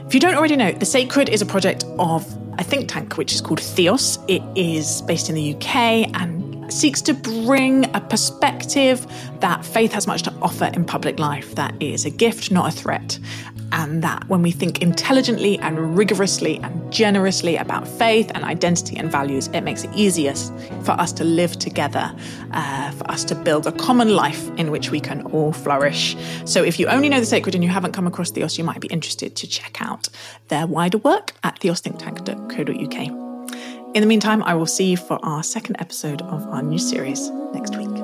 [0.07, 2.25] If you don't already know, The Sacred is a project of
[2.57, 4.17] a think tank which is called Theos.
[4.27, 5.75] It is based in the UK
[6.19, 9.05] and seeks to bring a perspective
[9.39, 12.75] that faith has much to offer in public life, that is a gift, not a
[12.75, 13.19] threat.
[13.71, 19.11] And that when we think intelligently and rigorously and generously about faith and identity and
[19.11, 20.53] values, it makes it easiest
[20.83, 22.13] for us to live together,
[22.51, 26.15] uh, for us to build a common life in which we can all flourish.
[26.45, 28.79] So if you only know the sacred and you haven't come across Theos, you might
[28.79, 30.09] be interested to check out
[30.47, 33.27] their wider work at theosthinktank.co.uk.
[33.95, 37.29] In the meantime, I will see you for our second episode of our new series
[37.53, 37.96] next week.